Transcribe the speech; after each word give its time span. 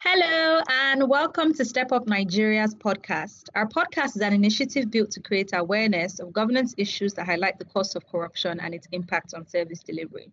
Hello, 0.00 0.62
and 0.70 1.08
welcome 1.08 1.52
to 1.54 1.64
Step 1.64 1.90
Up 1.90 2.06
Nigeria's 2.06 2.72
podcast. 2.72 3.48
Our 3.56 3.66
podcast 3.66 4.14
is 4.14 4.22
an 4.22 4.32
initiative 4.32 4.92
built 4.92 5.10
to 5.10 5.20
create 5.20 5.50
awareness 5.52 6.20
of 6.20 6.32
governance 6.32 6.72
issues 6.78 7.14
that 7.14 7.26
highlight 7.26 7.58
the 7.58 7.64
cost 7.64 7.96
of 7.96 8.06
corruption 8.06 8.60
and 8.60 8.72
its 8.72 8.86
impact 8.92 9.34
on 9.34 9.44
service 9.44 9.80
delivery. 9.80 10.30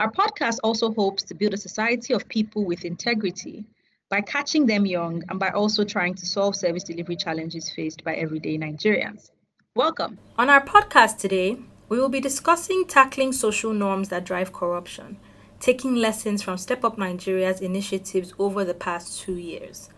Our 0.00 0.10
podcast 0.10 0.58
also 0.64 0.92
hopes 0.92 1.22
to 1.22 1.34
build 1.34 1.54
a 1.54 1.56
society 1.56 2.14
of 2.14 2.26
people 2.26 2.64
with 2.64 2.84
integrity 2.84 3.64
by 4.08 4.22
catching 4.22 4.66
them 4.66 4.84
young 4.84 5.22
and 5.28 5.38
by 5.38 5.50
also 5.50 5.84
trying 5.84 6.14
to 6.14 6.26
solve 6.26 6.56
service 6.56 6.82
delivery 6.82 7.14
challenges 7.14 7.70
faced 7.70 8.02
by 8.02 8.16
everyday 8.16 8.58
Nigerians. 8.58 9.30
Welcome. 9.76 10.18
On 10.36 10.50
our 10.50 10.64
podcast 10.64 11.18
today, 11.18 11.58
we 11.88 12.00
will 12.00 12.08
be 12.08 12.20
discussing 12.20 12.84
tackling 12.88 13.32
social 13.32 13.72
norms 13.72 14.08
that 14.08 14.24
drive 14.24 14.52
corruption 14.52 15.18
taking 15.66 15.96
lessons 15.96 16.42
from 16.42 16.56
Step 16.56 16.84
Up 16.84 16.96
Nigeria's 16.96 17.60
initiatives 17.60 18.32
over 18.38 18.62
the 18.64 18.72
past 18.72 19.20
two 19.20 19.34
years. 19.34 19.88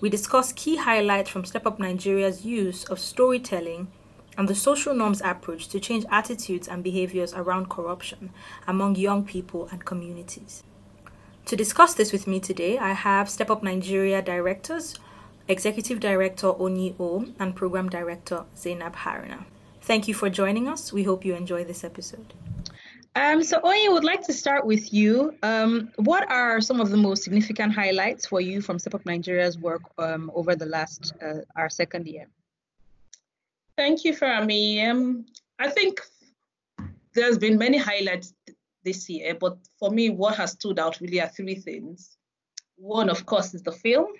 We 0.00 0.08
discuss 0.08 0.50
key 0.50 0.76
highlights 0.76 1.28
from 1.28 1.44
Step 1.44 1.66
Up 1.66 1.78
Nigeria's 1.78 2.46
use 2.46 2.84
of 2.84 2.98
storytelling 2.98 3.88
and 4.38 4.48
the 4.48 4.54
social 4.54 4.94
norms 4.94 5.20
approach 5.20 5.68
to 5.68 5.78
change 5.78 6.06
attitudes 6.10 6.68
and 6.68 6.82
behaviors 6.82 7.34
around 7.34 7.68
corruption 7.68 8.30
among 8.66 8.96
young 8.96 9.22
people 9.26 9.68
and 9.70 9.84
communities. 9.84 10.62
To 11.44 11.54
discuss 11.54 11.92
this 11.92 12.12
with 12.12 12.26
me 12.26 12.40
today, 12.40 12.78
I 12.78 12.92
have 12.92 13.28
Step 13.28 13.50
Up 13.50 13.62
Nigeria 13.62 14.22
directors, 14.22 14.98
Executive 15.48 16.00
Director 16.00 16.54
Oni 16.58 16.96
O 16.98 17.26
and 17.38 17.54
Program 17.54 17.90
Director 17.90 18.44
Zainab 18.56 18.96
Haruna. 18.96 19.44
Thank 19.82 20.08
you 20.08 20.14
for 20.14 20.30
joining 20.30 20.66
us. 20.66 20.94
We 20.94 21.02
hope 21.02 21.26
you 21.26 21.34
enjoy 21.34 21.64
this 21.64 21.84
episode. 21.84 22.32
Um, 23.20 23.42
so, 23.42 23.60
Oye, 23.62 23.88
would 23.90 24.02
like 24.02 24.22
to 24.28 24.32
start 24.32 24.64
with 24.64 24.94
you. 24.94 25.34
Um, 25.42 25.90
what 25.96 26.30
are 26.30 26.58
some 26.62 26.80
of 26.80 26.88
the 26.88 26.96
most 26.96 27.22
significant 27.22 27.74
highlights 27.74 28.24
for 28.24 28.40
you 28.40 28.62
from 28.62 28.78
Step 28.78 28.94
Up 28.94 29.04
Nigeria's 29.04 29.58
work 29.58 29.82
um, 29.98 30.32
over 30.34 30.56
the 30.56 30.64
last, 30.64 31.12
uh, 31.22 31.40
our 31.54 31.68
second 31.68 32.06
year? 32.06 32.28
Thank 33.76 34.04
you, 34.04 34.14
Farami. 34.14 34.88
Um, 34.88 35.26
I 35.58 35.68
think 35.68 36.00
there's 37.14 37.36
been 37.36 37.58
many 37.58 37.76
highlights 37.76 38.32
this 38.84 39.10
year, 39.10 39.34
but 39.34 39.58
for 39.78 39.90
me, 39.90 40.08
what 40.08 40.36
has 40.36 40.52
stood 40.52 40.78
out 40.78 40.98
really 41.02 41.20
are 41.20 41.28
three 41.28 41.56
things. 41.56 42.16
One, 42.76 43.10
of 43.10 43.26
course, 43.26 43.52
is 43.52 43.62
the 43.62 43.72
film, 43.72 44.12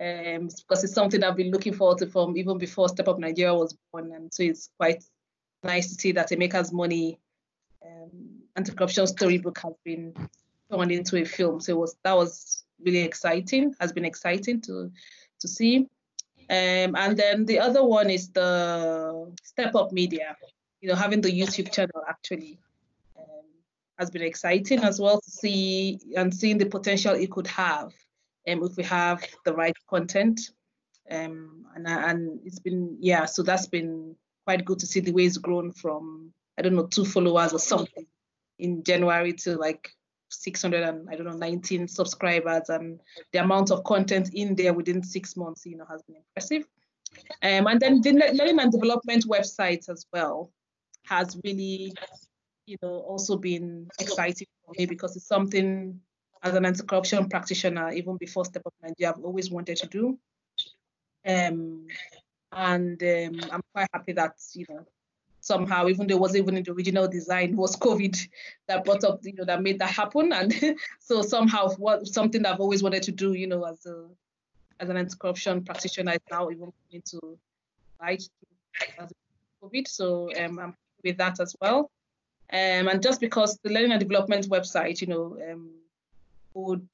um, 0.00 0.48
because 0.48 0.82
it's 0.82 0.94
something 0.94 1.22
I've 1.22 1.36
been 1.36 1.50
looking 1.50 1.74
forward 1.74 1.98
to 1.98 2.06
from 2.06 2.38
even 2.38 2.56
before 2.56 2.88
Step 2.88 3.08
Up 3.08 3.18
Nigeria 3.18 3.54
was 3.54 3.76
born, 3.92 4.12
and 4.12 4.32
so 4.32 4.44
it's 4.44 4.70
quite 4.78 5.04
nice 5.62 5.88
to 5.88 6.00
see 6.00 6.12
that 6.12 6.30
Emeka's 6.30 6.72
money 6.72 7.18
um, 7.84 8.42
anti-corruption 8.56 9.06
storybook 9.06 9.58
has 9.58 9.74
been 9.84 10.14
turned 10.70 10.92
into 10.92 11.16
a 11.16 11.24
film. 11.24 11.60
So 11.60 11.72
it 11.72 11.78
was 11.78 11.96
that 12.02 12.16
was 12.16 12.64
really 12.80 12.98
exciting. 12.98 13.74
Has 13.80 13.92
been 13.92 14.04
exciting 14.04 14.60
to 14.62 14.90
to 15.40 15.48
see. 15.48 15.88
Um, 16.50 16.96
and 16.96 17.16
then 17.16 17.44
the 17.44 17.58
other 17.58 17.84
one 17.84 18.08
is 18.08 18.30
the 18.30 19.34
Step 19.42 19.74
Up 19.74 19.92
Media. 19.92 20.36
You 20.80 20.88
know, 20.88 20.94
having 20.94 21.20
the 21.20 21.30
YouTube 21.30 21.72
channel 21.72 22.02
actually 22.08 22.58
um, 23.18 23.44
has 23.98 24.10
been 24.10 24.22
exciting 24.22 24.80
as 24.80 24.98
well 24.98 25.20
to 25.20 25.30
see 25.30 26.00
and 26.16 26.34
seeing 26.34 26.56
the 26.56 26.66
potential 26.66 27.14
it 27.14 27.30
could 27.30 27.46
have 27.48 27.92
um, 28.48 28.62
if 28.62 28.76
we 28.76 28.84
have 28.84 29.22
the 29.44 29.52
right 29.52 29.76
content. 29.90 30.40
Um, 31.10 31.66
and, 31.74 31.86
and 31.86 32.40
it's 32.44 32.58
been 32.58 32.96
yeah, 33.00 33.26
so 33.26 33.42
that's 33.42 33.66
been 33.66 34.16
quite 34.44 34.64
good 34.64 34.78
to 34.78 34.86
see 34.86 35.00
the 35.00 35.12
way 35.12 35.24
it's 35.24 35.36
grown 35.36 35.72
from 35.72 36.32
I 36.58 36.62
don't 36.62 36.74
know, 36.74 36.86
two 36.86 37.04
followers 37.04 37.52
or 37.52 37.60
something 37.60 38.06
in 38.58 38.82
January 38.82 39.32
to 39.32 39.56
like 39.56 39.90
600 40.30 40.82
and 40.82 41.08
I 41.08 41.14
don't 41.14 41.26
know 41.26 41.36
19 41.36 41.88
subscribers. 41.88 42.68
And 42.68 43.00
the 43.32 43.38
amount 43.38 43.70
of 43.70 43.84
content 43.84 44.30
in 44.34 44.54
there 44.56 44.74
within 44.74 45.02
six 45.02 45.36
months 45.36 45.64
you 45.64 45.76
know 45.76 45.86
has 45.88 46.02
been 46.02 46.16
impressive. 46.16 46.66
Um, 47.42 47.66
and 47.66 47.80
then 47.80 48.00
the 48.00 48.12
learning 48.12 48.60
and 48.60 48.72
development 48.72 49.24
website 49.26 49.88
as 49.88 50.04
well 50.12 50.50
has 51.06 51.38
really 51.44 51.94
you 52.66 52.76
know 52.82 52.98
also 53.08 53.36
been 53.36 53.88
exciting 53.98 54.46
for 54.64 54.74
me 54.76 54.84
because 54.84 55.16
it's 55.16 55.26
something 55.26 55.98
as 56.42 56.54
an 56.54 56.66
anti-corruption 56.66 57.28
practitioner 57.28 57.90
even 57.92 58.16
before 58.18 58.44
step 58.44 58.62
up 58.66 58.74
nigeria 58.82 59.10
i've 59.10 59.24
always 59.24 59.50
wanted 59.50 59.76
to 59.78 59.86
do. 59.86 60.18
Um, 61.26 61.86
and 62.52 63.02
um, 63.02 63.40
i'm 63.50 63.62
quite 63.72 63.88
happy 63.92 64.12
that 64.12 64.34
you 64.54 64.66
know 64.68 64.86
somehow, 65.48 65.88
even 65.88 66.06
though 66.06 66.14
it 66.14 66.20
wasn't 66.20 66.42
even 66.42 66.56
in 66.58 66.62
the 66.62 66.72
original 66.72 67.08
design, 67.08 67.56
was 67.56 67.74
COVID 67.76 68.16
that 68.68 68.84
brought 68.84 69.02
up, 69.02 69.20
you 69.24 69.34
know, 69.34 69.44
that 69.44 69.62
made 69.62 69.78
that 69.80 69.90
happen. 69.90 70.32
And 70.38 70.52
so 71.00 71.22
somehow 71.22 71.70
what 71.84 72.06
something 72.06 72.44
I've 72.46 72.60
always 72.60 72.82
wanted 72.82 73.02
to 73.04 73.12
do, 73.12 73.32
you 73.32 73.48
know, 73.48 73.64
as 73.64 73.84
a 73.86 73.96
as 74.80 74.88
an 74.90 74.96
anti-corruption 74.96 75.64
practitioner 75.64 76.12
is 76.12 76.26
now 76.30 76.50
even 76.50 76.70
coming 76.78 77.02
to 77.12 77.18
light 78.00 78.22
as 79.00 79.10
COVID. 79.60 79.88
So 79.88 80.30
um, 80.40 80.58
I'm 80.58 80.74
with 81.02 81.16
that 81.16 81.40
as 81.40 81.56
well. 81.60 81.90
Um, 82.52 82.88
and 82.90 83.02
just 83.02 83.20
because 83.20 83.58
the 83.64 83.70
learning 83.70 83.92
and 83.92 84.00
development 84.00 84.48
website, 84.48 85.00
you 85.00 85.08
know, 85.08 85.24
um, 85.50 85.70
would 86.54 86.88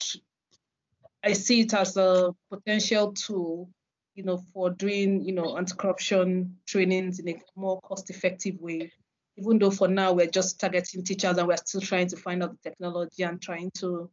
I 1.23 1.33
see 1.33 1.61
it 1.61 1.75
as 1.75 1.97
a 1.97 2.35
potential 2.51 3.13
tool 3.13 3.69
you 4.15 4.23
know, 4.25 4.39
for 4.53 4.71
doing, 4.71 5.25
you 5.25 5.33
know, 5.33 5.57
anti-corruption 5.57 6.57
trainings 6.67 7.19
in 7.19 7.29
a 7.29 7.41
more 7.57 7.81
cost-effective 7.83 8.61
way. 8.61 8.93
Even 9.37 9.59
though 9.59 9.71
for 9.71 9.89
now 9.89 10.13
we're 10.13 10.29
just 10.29 10.61
targeting 10.61 11.03
teachers 11.03 11.37
and 11.37 11.49
we're 11.49 11.57
still 11.57 11.81
trying 11.81 12.07
to 12.09 12.17
find 12.17 12.43
out 12.43 12.53
the 12.53 12.71
technology 12.71 13.25
and 13.25 13.43
trying 13.43 13.71
to, 13.75 14.09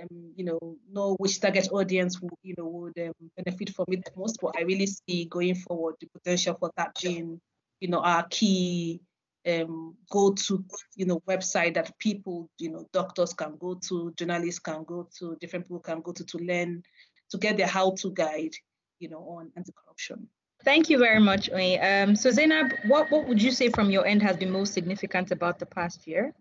um, 0.00 0.32
you 0.34 0.44
know, 0.44 0.58
know 0.92 1.14
which 1.18 1.40
target 1.40 1.68
audience 1.70 2.20
will, 2.20 2.36
you 2.42 2.54
know, 2.58 2.66
would 2.66 2.98
um, 2.98 3.12
benefit 3.36 3.70
from 3.70 3.86
it 3.88 4.04
the 4.04 4.10
most. 4.16 4.38
But 4.42 4.58
I 4.58 4.62
really 4.62 4.86
see 4.86 5.26
going 5.26 5.54
forward 5.54 5.94
the 6.00 6.08
potential 6.08 6.56
for 6.58 6.72
that 6.76 6.98
being, 7.00 7.40
you 7.80 7.88
know, 7.88 8.00
our 8.00 8.26
key 8.28 9.00
um, 9.46 9.94
go 10.10 10.32
to 10.32 10.64
you 10.96 11.06
know 11.06 11.20
website 11.28 11.74
that 11.74 11.96
people 11.98 12.50
you 12.58 12.70
know 12.70 12.86
doctors 12.92 13.32
can 13.32 13.56
go 13.58 13.74
to 13.74 14.12
journalists 14.16 14.58
can 14.58 14.82
go 14.84 15.08
to 15.18 15.36
different 15.40 15.66
people 15.66 15.80
can 15.80 16.00
go 16.00 16.12
to 16.12 16.24
to 16.24 16.38
learn 16.38 16.82
to 17.30 17.38
get 17.38 17.56
their 17.56 17.66
how 17.66 17.92
to 17.92 18.10
guide 18.12 18.52
you 18.98 19.08
know, 19.08 19.20
on 19.20 19.50
anti-corruption. 19.56 20.28
Thank 20.64 20.88
you 20.90 20.98
very 20.98 21.20
much. 21.20 21.48
Um, 21.50 22.16
so 22.16 22.30
Zainab, 22.30 22.72
what, 22.86 23.10
what 23.10 23.28
would 23.28 23.40
you 23.40 23.52
say 23.52 23.68
from 23.68 23.90
your 23.90 24.06
end 24.06 24.22
has 24.22 24.36
been 24.36 24.50
most 24.50 24.72
significant 24.72 25.30
about 25.30 25.58
the 25.58 25.66
past 25.66 26.06
year? 26.06 26.34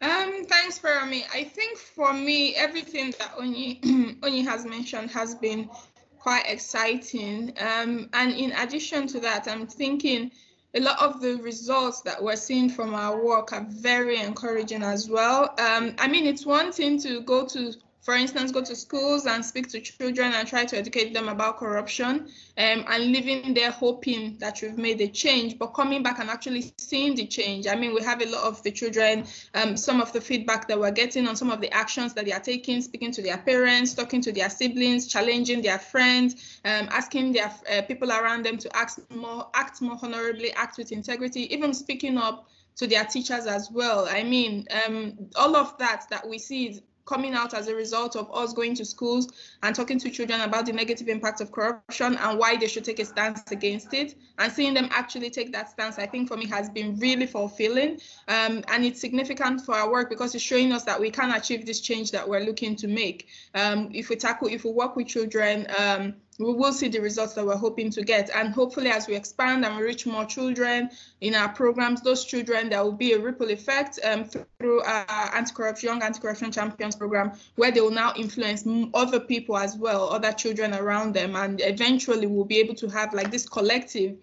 Um, 0.00 0.44
thanks, 0.44 0.82
me. 0.82 1.24
I 1.32 1.44
think 1.44 1.78
for 1.78 2.12
me, 2.12 2.54
everything 2.56 3.14
that 3.18 3.32
Oni, 3.38 3.80
Oni 4.22 4.42
has 4.42 4.64
mentioned 4.64 5.10
has 5.10 5.34
been 5.34 5.70
quite 6.18 6.44
exciting. 6.46 7.52
Um, 7.58 8.08
and 8.12 8.32
in 8.32 8.52
addition 8.52 9.06
to 9.08 9.20
that, 9.20 9.48
I'm 9.48 9.66
thinking 9.66 10.30
a 10.74 10.80
lot 10.80 11.00
of 11.00 11.20
the 11.20 11.36
results 11.36 12.00
that 12.02 12.22
we're 12.22 12.36
seeing 12.36 12.70
from 12.70 12.94
our 12.94 13.22
work 13.22 13.52
are 13.52 13.66
very 13.68 14.18
encouraging 14.18 14.82
as 14.82 15.08
well. 15.08 15.54
Um, 15.58 15.94
I 15.98 16.08
mean, 16.08 16.26
it's 16.26 16.46
one 16.46 16.72
thing 16.72 17.00
to 17.02 17.20
go 17.22 17.46
to 17.46 17.72
for 18.02 18.14
instance, 18.14 18.50
go 18.50 18.60
to 18.62 18.74
schools 18.74 19.26
and 19.26 19.44
speak 19.44 19.68
to 19.68 19.80
children 19.80 20.32
and 20.34 20.48
try 20.48 20.64
to 20.64 20.76
educate 20.76 21.14
them 21.14 21.28
about 21.28 21.58
corruption 21.58 22.28
um, 22.58 22.84
and 22.88 23.12
living 23.12 23.54
there 23.54 23.70
hoping 23.70 24.36
that 24.38 24.60
you've 24.60 24.76
made 24.76 25.00
a 25.00 25.06
change, 25.06 25.56
but 25.56 25.68
coming 25.68 26.02
back 26.02 26.18
and 26.18 26.28
actually 26.28 26.72
seeing 26.78 27.14
the 27.14 27.26
change. 27.26 27.68
I 27.68 27.76
mean, 27.76 27.94
we 27.94 28.02
have 28.02 28.20
a 28.20 28.26
lot 28.26 28.42
of 28.42 28.60
the 28.64 28.72
children, 28.72 29.24
um, 29.54 29.76
some 29.76 30.00
of 30.00 30.12
the 30.12 30.20
feedback 30.20 30.66
that 30.66 30.80
we're 30.80 30.90
getting 30.90 31.28
on 31.28 31.36
some 31.36 31.50
of 31.50 31.60
the 31.60 31.72
actions 31.72 32.12
that 32.14 32.24
they 32.24 32.32
are 32.32 32.40
taking, 32.40 32.82
speaking 32.82 33.12
to 33.12 33.22
their 33.22 33.38
parents, 33.38 33.94
talking 33.94 34.20
to 34.22 34.32
their 34.32 34.50
siblings, 34.50 35.06
challenging 35.06 35.62
their 35.62 35.78
friends, 35.78 36.58
um, 36.64 36.88
asking 36.90 37.32
their 37.32 37.52
uh, 37.72 37.82
people 37.82 38.10
around 38.10 38.44
them 38.44 38.58
to 38.58 38.76
act 38.76 38.98
more, 39.14 39.48
act 39.54 39.80
more 39.80 39.98
honorably, 40.02 40.52
act 40.54 40.76
with 40.76 40.90
integrity, 40.90 41.54
even 41.54 41.72
speaking 41.72 42.18
up 42.18 42.48
to 42.74 42.86
their 42.88 43.04
teachers 43.04 43.46
as 43.46 43.70
well. 43.70 44.08
I 44.10 44.24
mean, 44.24 44.66
um, 44.86 45.18
all 45.36 45.54
of 45.54 45.78
that 45.78 46.06
that 46.10 46.28
we 46.28 46.38
see 46.38 46.80
coming 47.04 47.34
out 47.34 47.54
as 47.54 47.68
a 47.68 47.74
result 47.74 48.16
of 48.16 48.30
us 48.32 48.52
going 48.52 48.74
to 48.76 48.84
schools 48.84 49.32
and 49.62 49.74
talking 49.74 49.98
to 49.98 50.10
children 50.10 50.40
about 50.42 50.66
the 50.66 50.72
negative 50.72 51.08
impact 51.08 51.40
of 51.40 51.50
corruption 51.50 52.16
and 52.16 52.38
why 52.38 52.56
they 52.56 52.66
should 52.66 52.84
take 52.84 52.98
a 52.98 53.04
stance 53.04 53.50
against 53.50 53.92
it. 53.94 54.14
And 54.38 54.52
seeing 54.52 54.74
them 54.74 54.88
actually 54.90 55.30
take 55.30 55.52
that 55.52 55.70
stance 55.70 55.98
i 55.98 56.06
think 56.06 56.28
for 56.28 56.36
me 56.36 56.46
has 56.46 56.68
been 56.70 56.98
really 56.98 57.26
fulfilling. 57.26 58.00
Um, 58.28 58.62
and 58.68 58.84
it's 58.84 59.00
significant 59.00 59.60
for 59.62 59.74
our 59.74 59.90
work 59.90 60.10
because 60.10 60.34
it's 60.34 60.44
showing 60.44 60.72
us 60.72 60.84
that 60.84 61.00
we 61.00 61.10
can 61.10 61.30
achieve 61.32 61.66
this 61.66 61.80
change 61.80 62.10
that 62.12 62.28
we're 62.28 62.40
looking 62.44 62.76
to 62.76 62.88
make. 62.88 63.28
Um, 63.54 63.90
if 63.92 64.08
we 64.08 64.16
tackle 64.16 64.48
if 64.48 64.64
we 64.64 64.70
work 64.70 64.96
with 64.96 65.08
children 65.08 65.66
um, 65.78 66.14
we 66.38 66.52
will 66.52 66.72
see 66.72 66.88
the 66.88 67.00
results 67.00 67.34
that 67.34 67.44
we're 67.44 67.56
hoping 67.56 67.90
to 67.90 68.02
get. 68.02 68.30
And 68.34 68.52
hopefully, 68.54 68.90
as 68.90 69.06
we 69.06 69.14
expand 69.14 69.64
and 69.64 69.78
reach 69.78 70.06
more 70.06 70.24
children 70.24 70.90
in 71.20 71.34
our 71.34 71.48
programs, 71.48 72.00
those 72.00 72.24
children, 72.24 72.70
there 72.70 72.82
will 72.82 72.92
be 72.92 73.12
a 73.12 73.18
ripple 73.18 73.50
effect 73.50 73.98
um, 74.04 74.24
through 74.24 74.82
our 74.82 75.34
anti-corruption, 75.34 75.88
young 75.88 76.02
anti-corruption 76.02 76.50
champions 76.50 76.96
program, 76.96 77.32
where 77.56 77.70
they 77.70 77.80
will 77.80 77.90
now 77.90 78.12
influence 78.16 78.66
other 78.94 79.20
people 79.20 79.56
as 79.56 79.76
well, 79.76 80.08
other 80.08 80.32
children 80.32 80.74
around 80.74 81.14
them. 81.14 81.36
And 81.36 81.60
eventually, 81.62 82.26
we'll 82.26 82.44
be 82.44 82.58
able 82.58 82.74
to 82.76 82.88
have 82.88 83.12
like 83.12 83.30
this 83.30 83.48
collective 83.48 84.16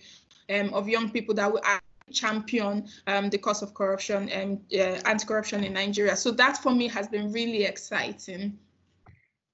um, 0.49 0.73
of 0.73 0.89
young 0.89 1.09
people 1.11 1.35
that 1.35 1.51
will 1.51 1.61
champion 2.11 2.87
um, 3.05 3.29
the 3.29 3.37
cause 3.37 3.61
of 3.61 3.75
corruption 3.75 4.29
and 4.29 4.59
uh, 4.73 4.97
anti-corruption 5.05 5.63
in 5.63 5.73
Nigeria. 5.73 6.15
So 6.15 6.31
that 6.31 6.57
for 6.57 6.71
me 6.71 6.87
has 6.87 7.07
been 7.07 7.31
really 7.31 7.65
exciting. 7.65 8.57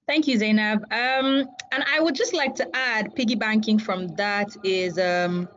Thank 0.07 0.27
you, 0.27 0.37
Zainab. 0.37 0.83
Um, 0.91 1.47
and 1.71 1.83
I 1.91 1.99
would 1.99 2.13
just 2.13 2.33
like 2.33 2.53
to 2.55 2.75
add, 2.75 3.15
piggybacking 3.15 3.81
from 3.81 4.07
that, 4.09 4.55
is 4.63 4.99
um, 4.99 5.49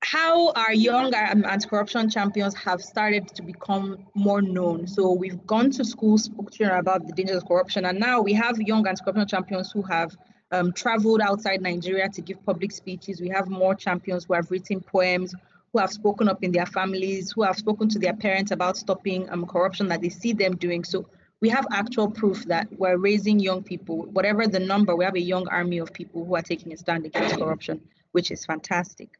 how 0.00 0.52
our 0.52 0.72
young 0.72 1.12
anti-corruption 1.12 2.08
champions 2.08 2.54
have 2.54 2.80
started 2.80 3.26
to 3.34 3.42
become 3.42 4.06
more 4.14 4.40
known. 4.40 4.86
So 4.86 5.12
we've 5.12 5.44
gone 5.44 5.72
to 5.72 5.84
schools, 5.84 6.24
spoke 6.24 6.52
to 6.52 6.78
about 6.78 7.04
the 7.06 7.12
dangers 7.12 7.38
of 7.38 7.48
corruption, 7.48 7.84
and 7.86 7.98
now 7.98 8.20
we 8.20 8.32
have 8.34 8.60
young 8.60 8.86
anti-corruption 8.86 9.26
champions 9.26 9.72
who 9.72 9.82
have 9.82 10.16
um, 10.52 10.72
traveled 10.72 11.20
outside 11.20 11.60
Nigeria 11.60 12.08
to 12.10 12.22
give 12.22 12.44
public 12.46 12.70
speeches. 12.70 13.20
We 13.20 13.28
have 13.30 13.48
more 13.48 13.74
champions 13.74 14.24
who 14.24 14.34
have 14.34 14.52
written 14.52 14.80
poems, 14.80 15.34
who 15.72 15.80
have 15.80 15.90
spoken 15.90 16.28
up 16.28 16.44
in 16.44 16.52
their 16.52 16.64
families, 16.64 17.32
who 17.32 17.42
have 17.42 17.56
spoken 17.56 17.88
to 17.88 17.98
their 17.98 18.14
parents 18.14 18.52
about 18.52 18.76
stopping 18.76 19.28
um, 19.30 19.46
corruption 19.46 19.88
that 19.88 20.00
they 20.00 20.10
see 20.10 20.32
them 20.32 20.54
doing. 20.56 20.84
So 20.84 21.06
we 21.40 21.48
have 21.48 21.66
actual 21.72 22.10
proof 22.10 22.44
that 22.46 22.68
we're 22.78 22.96
raising 22.96 23.38
young 23.38 23.62
people, 23.62 24.02
whatever 24.06 24.46
the 24.46 24.58
number, 24.58 24.96
we 24.96 25.04
have 25.04 25.14
a 25.14 25.20
young 25.20 25.46
army 25.48 25.78
of 25.78 25.92
people 25.92 26.24
who 26.24 26.34
are 26.34 26.42
taking 26.42 26.72
a 26.72 26.76
stand 26.76 27.06
against 27.06 27.36
corruption, 27.36 27.80
which 28.12 28.30
is 28.30 28.44
fantastic. 28.44 29.18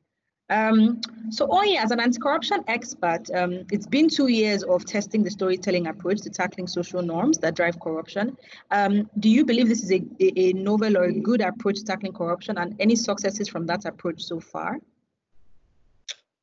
Um, 0.50 1.02
so 1.30 1.46
Onyi, 1.46 1.76
as 1.76 1.90
an 1.90 2.00
anti-corruption 2.00 2.64
expert, 2.68 3.30
um, 3.34 3.66
it's 3.70 3.86
been 3.86 4.08
two 4.08 4.28
years 4.28 4.62
of 4.62 4.86
testing 4.86 5.22
the 5.22 5.30
storytelling 5.30 5.86
approach 5.88 6.22
to 6.22 6.30
tackling 6.30 6.66
social 6.66 7.02
norms 7.02 7.38
that 7.38 7.54
drive 7.54 7.78
corruption. 7.80 8.36
Um, 8.70 9.10
do 9.18 9.28
you 9.28 9.44
believe 9.44 9.68
this 9.68 9.82
is 9.82 9.92
a, 9.92 10.02
a, 10.20 10.54
novel 10.54 10.96
or 10.96 11.04
a 11.04 11.12
good 11.12 11.42
approach 11.42 11.76
to 11.76 11.84
tackling 11.84 12.14
corruption 12.14 12.56
and 12.56 12.74
any 12.80 12.96
successes 12.96 13.48
from 13.48 13.66
that 13.66 13.84
approach 13.84 14.22
so 14.22 14.40
far? 14.40 14.78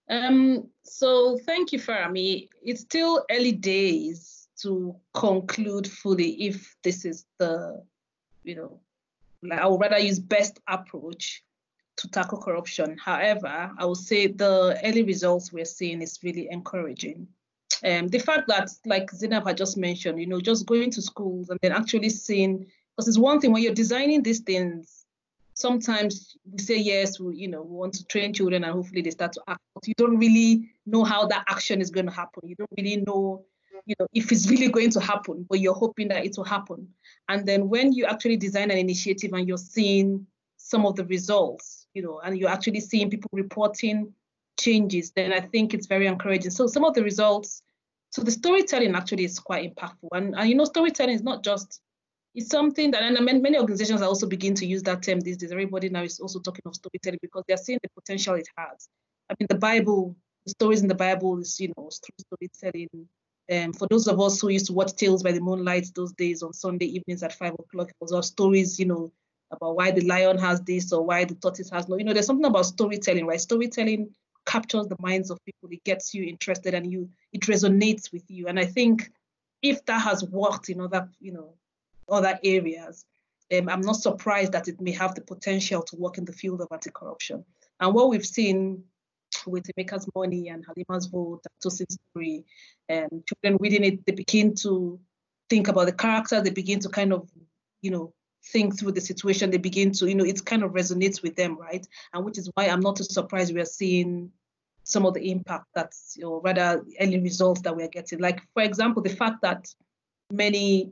Um, 0.07 0.69
so 0.83 1.39
thank 1.39 1.71
you, 1.71 1.80
Farami. 1.80 2.48
It's 2.62 2.81
still 2.81 3.25
early 3.31 3.54
days 3.54 4.44
to 4.62 4.96
conclude 5.13 5.88
fully 5.88 6.31
if 6.44 6.75
this 6.84 7.06
is 7.06 7.25
the, 7.38 7.84
you 8.44 8.56
know, 8.56 8.80
I 9.52 9.68
would 9.68 9.81
rather 9.81 10.00
use 10.00 10.19
best 10.19 10.60
approach 10.68 11.44
to 11.98 12.10
tackle 12.10 12.42
corruption. 12.42 12.98
However, 12.98 13.72
I 13.78 13.86
would 13.86 13.98
say 13.98 14.28
the 14.28 14.80
early 14.84 15.04
results 15.04 15.54
we're 15.54 15.66
seeing 15.66 16.02
is 16.02 16.19
really 16.24 16.48
encouraging. 16.50 17.28
Um, 17.84 18.07
the 18.07 18.19
fact 18.19 18.48
that, 18.48 18.69
like 18.86 19.12
Zainab 19.12 19.48
had 19.48 19.57
just 19.57 19.78
mentioned, 19.78 20.19
you 20.19 20.28
know, 20.28 20.40
just 20.40 20.66
going 20.66 20.92
to 20.92 21.02
schools 21.02 21.50
and 21.50 21.60
then 21.62 21.72
actually 21.72 22.10
seeing, 22.10 22.66
because 22.96 23.07
it's 23.07 23.18
one 23.18 23.40
thing 23.40 23.52
when 23.52 23.62
you're 23.62 23.74
designing 23.74 24.24
these 24.24 24.40
things, 24.40 25.06
sometimes 25.54 26.38
we 26.52 26.60
say 26.60 26.78
yes, 26.78 27.19
we, 27.19 27.36
you 27.36 27.48
know, 27.48 27.62
we 27.62 27.75
want 27.75 27.94
to 27.94 28.06
train 28.06 28.34
children 28.34 28.63
and 28.63 28.74
hopefully 28.74 29.02
they 29.02 29.12
start 29.12 29.34
to 29.34 29.42
act, 29.48 29.62
but 29.74 29.88
you 29.88 29.94
don't 29.98 30.18
really 30.18 30.69
know 30.86 31.04
how 31.04 31.25
that 31.28 31.46
action 31.48 31.81
is 31.81 31.90
going 31.90 32.06
to 32.06 32.12
happen. 32.12 32.48
You 32.48 32.56
don't 32.56 32.72
really 32.78 32.98
know, 32.98 33.46
you 33.86 33.96
know, 34.00 34.08
if 34.14 34.32
it's 34.32 34.50
really 34.50 34.70
going 34.70 34.90
to 34.92 35.00
happen, 35.00 35.46
but 35.50 35.60
you're 35.60 35.74
hoping 35.74 36.08
that 36.08 36.26
it 36.26 36.36
will 36.38 36.44
happen. 36.44 36.88
And 37.30 37.46
then 37.48 37.70
when 37.70 37.94
you 37.94 38.06
actually 38.06 38.38
design 38.38 38.72
an 38.72 38.78
initiative 38.78 39.32
and 39.34 39.48
you're 39.48 39.58
seeing 39.58 40.26
some 40.58 40.86
of 40.86 40.96
the 40.96 41.06
results, 41.06 41.88
you 41.94 42.02
know, 42.02 42.20
and 42.24 42.38
you're 42.38 42.50
actually 42.50 42.80
seeing 42.80 43.10
people 43.10 43.30
reporting 43.32 44.12
changes, 44.60 45.12
then 45.12 45.32
I 45.32 45.40
think 45.40 45.74
it's 45.74 45.86
very 45.86 46.08
encouraging. 46.08 46.52
So 46.52 46.66
some 46.68 46.84
of 46.84 46.96
the 46.96 47.04
results, 47.04 47.62
so 48.10 48.24
the 48.24 48.32
storytelling 48.32 48.96
actually 48.96 49.26
is 49.26 49.40
quite 49.40 49.76
impactful. 49.76 50.10
And, 50.14 50.36
and 50.36 50.50
you 50.50 50.56
know, 50.56 50.66
storytelling 50.66 51.14
is 51.14 51.24
not 51.24 51.44
just, 51.44 51.81
it's 52.34 52.50
something 52.50 52.92
that, 52.92 53.04
and 53.04 53.24
many, 53.24 53.40
many 53.40 53.60
organizations 53.60 54.02
are 54.02 54.08
also 54.08 54.28
begin 54.28 54.56
to 54.56 54.66
use 54.66 54.81
that 54.84 55.04
term 55.04 55.20
these 55.20 55.38
days. 55.38 55.52
Everybody 55.52 55.90
now 55.90 56.04
is 56.04 56.20
also 56.20 56.40
talking 56.40 56.64
of 56.66 56.76
storytelling 56.76 57.20
because 57.22 57.44
they're 57.48 57.58
seeing 57.58 57.80
the 57.84 57.90
potential 58.02 58.34
it 58.34 58.48
has. 58.58 58.90
I 59.30 59.36
mean, 59.40 59.48
the 59.50 59.58
Bible, 59.58 60.16
the 60.46 60.52
stories 60.52 60.81
in 60.81 60.88
the 60.88 60.96
Bible 60.96 61.40
is, 61.40 61.60
you 61.60 61.68
know, 61.78 61.90
through 61.90 62.50
storytelling. 62.60 63.08
Um, 63.51 63.74
for 63.74 63.88
those 63.89 64.07
of 64.07 64.19
us 64.19 64.42
who 64.42 64.50
used 64.50 64.68
to 64.68 64.74
watch 64.74 64.94
Tales 64.95 65.21
by 65.21 65.31
the 65.31 65.39
Moonlight 65.39 65.92
those 65.95 66.13
days 66.13 66.42
on 66.42 66.53
Sunday 66.53 66.88
evenings 66.88 67.21
at 67.21 67.33
five 67.33 67.53
o'clock, 67.53 67.89
it 67.89 67.95
was 68.00 68.12
all 68.12 68.24
stories, 68.24 68.80
you 68.80 68.86
know, 68.86 69.12
about 69.51 69.75
why 69.75 69.92
the 69.92 70.01
lion 70.01 70.38
has 70.39 70.62
this 70.62 70.92
or 70.92 71.06
why 71.06 71.25
the 71.25 71.36
tortoise 71.36 71.69
has 71.69 71.88
no. 71.88 71.97
You 71.97 72.03
know, 72.03 72.13
there's 72.13 72.25
something 72.25 72.45
about 72.45 72.65
storytelling, 72.65 73.27
right? 73.27 73.39
Storytelling 73.39 74.09
captures 74.45 74.88
the 74.88 74.97
minds 75.00 75.30
of 75.30 75.44
people. 75.45 75.69
It 75.71 75.83
gets 75.83 76.13
you 76.13 76.24
interested 76.24 76.74
and 76.74 76.92
you 76.92 77.09
it 77.33 77.42
resonates 77.42 78.12
with 78.12 78.24
you. 78.30 78.47
And 78.47 78.59
I 78.59 78.65
think 78.65 79.12
if 79.62 79.86
that 79.86 80.01
has 80.01 80.24
worked 80.24 80.69
in 80.69 80.81
other, 80.81 81.09
you 81.19 81.31
know, 81.31 81.53
other 82.09 82.39
areas, 82.44 83.06
um, 83.56 83.69
I'm 83.69 83.81
not 83.81 83.97
surprised 83.97 84.51
that 84.53 84.68
it 84.68 84.81
may 84.81 84.92
have 84.92 85.13
the 85.15 85.21
potential 85.21 85.83
to 85.83 85.95
work 85.95 86.18
in 86.18 86.25
the 86.25 86.33
field 86.33 86.62
of 86.62 86.68
anti-corruption. 86.71 87.45
And 87.80 87.94
what 87.94 88.09
we've 88.09 88.25
seen 88.25 88.83
with 89.45 89.66
Emeka's 89.77 90.07
Money 90.16 90.50
and 90.50 90.66
Halima's 90.66 91.07
Vote, 91.07 91.42
Tosin's 91.63 91.98
story, 92.12 92.45
and 92.89 93.10
children 93.27 93.57
reading 93.60 93.83
it, 93.83 94.06
they 94.06 94.13
begin 94.13 94.56
to 94.56 95.00
think 95.50 95.68
about 95.68 95.86
the 95.86 95.94
character, 95.94 96.42
they 96.42 96.50
begin 96.50 96.80
to 96.80 96.89
kind 96.89 97.13
of, 97.13 97.30
you 97.81 97.92
know, 97.92 98.13
think 98.51 98.77
through 98.77 98.92
the 98.92 99.01
situation, 99.01 99.51
they 99.51 99.57
begin 99.57 99.92
to, 99.92 100.07
you 100.07 100.16
know, 100.16 100.25
it 100.25 100.44
kind 100.45 100.63
of 100.63 100.72
resonates 100.72 101.22
with 101.22 101.36
them, 101.36 101.57
right? 101.57 101.86
And 102.13 102.25
which 102.25 102.38
is 102.38 102.50
why 102.54 102.68
I'm 102.68 102.80
not 102.80 102.98
too 102.98 103.04
surprised 103.04 103.54
we 103.54 103.62
are 103.62 103.66
seeing 103.66 104.31
some 104.83 105.06
of 105.06 105.16
the 105.16 105.31
impact 105.31 105.66
that's, 105.74 106.16
you 106.16 106.24
know, 106.24 106.42
rather 106.44 106.83
early 107.00 107.19
results 107.19 107.62
that 107.62 107.75
we're 107.75 107.88
getting. 107.88 108.19
Like, 108.19 108.42
for 108.54 108.63
example, 108.63 109.01
the 109.01 109.10
fact 109.10 109.42
that 109.42 109.68
many 110.31 110.92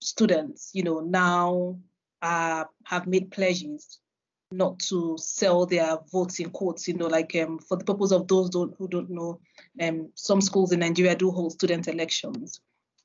students, 0.00 0.70
you 0.74 0.82
know, 0.82 1.00
now 1.00 1.78
uh, 2.22 2.64
have 2.84 3.06
made 3.06 3.30
pledges 3.30 4.00
not 4.50 4.78
to 4.78 5.16
sell 5.18 5.66
their 5.66 5.98
votes 6.10 6.40
in 6.40 6.50
quotes, 6.50 6.88
you 6.88 6.94
know, 6.94 7.06
like 7.06 7.34
um, 7.36 7.58
for 7.58 7.76
the 7.76 7.84
purpose 7.84 8.12
of 8.12 8.26
those 8.28 8.48
don't, 8.50 8.74
who 8.78 8.88
don't 8.88 9.10
know, 9.10 9.40
um, 9.80 10.10
some 10.14 10.40
schools 10.40 10.72
in 10.72 10.80
Nigeria 10.80 11.14
do 11.14 11.30
hold 11.30 11.52
student 11.52 11.88
elections. 11.88 12.60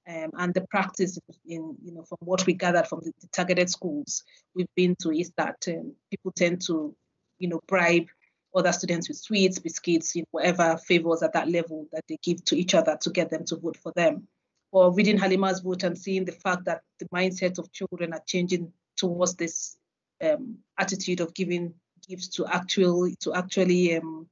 Um, 0.08 0.32
and 0.38 0.54
the 0.54 0.62
practice 0.70 1.18
in, 1.46 1.76
you 1.82 1.94
know, 1.94 2.04
from 2.04 2.18
what 2.22 2.46
we 2.46 2.54
gathered 2.54 2.88
from 2.88 3.02
the, 3.04 3.14
the 3.22 3.28
targeted 3.28 3.70
schools 3.70 4.24
we've 4.54 4.74
been 4.76 4.96
to 5.02 5.12
is 5.12 5.32
that 5.38 5.56
um, 5.68 5.94
people 6.10 6.32
tend 6.36 6.62
to, 6.68 6.96
you 7.40 7.48
know, 7.48 7.60
bribe 7.68 8.08
other 8.56 8.72
students 8.72 9.08
with 9.08 9.18
sweets, 9.18 9.60
biscuits, 9.60 10.16
you 10.16 10.22
know, 10.22 10.28
whatever 10.32 10.78
favors 10.78 11.24
at 11.24 11.34
that 11.34 11.50
level 11.50 11.88
that 11.92 12.04
they 12.08 12.18
give 12.22 12.44
to 12.46 12.56
each 12.56 12.74
other 12.74 12.98
to 13.02 13.10
get 13.12 13.30
them 13.30 13.46
to 13.46 13.56
vote 13.56 13.78
for 13.78 13.92
them. 13.96 14.28
Or 14.72 14.94
reading 14.94 15.18
Halima's 15.18 15.60
vote 15.62 15.84
and 15.84 15.98
seeing 15.98 16.26
the 16.26 16.32
fact 16.32 16.66
that 16.66 16.82
the 17.00 17.08
mindset 17.10 17.58
of 17.58 17.72
children 17.72 18.14
are 18.14 18.24
changing 18.26 18.72
towards 18.98 19.36
this 19.36 19.78
um, 20.24 20.58
attitude 20.78 21.20
of 21.20 21.34
giving 21.34 21.74
gifts 22.08 22.28
to 22.28 22.46
actually 22.48 23.16
to 23.16 23.34
actually 23.34 23.96
um, 23.98 24.28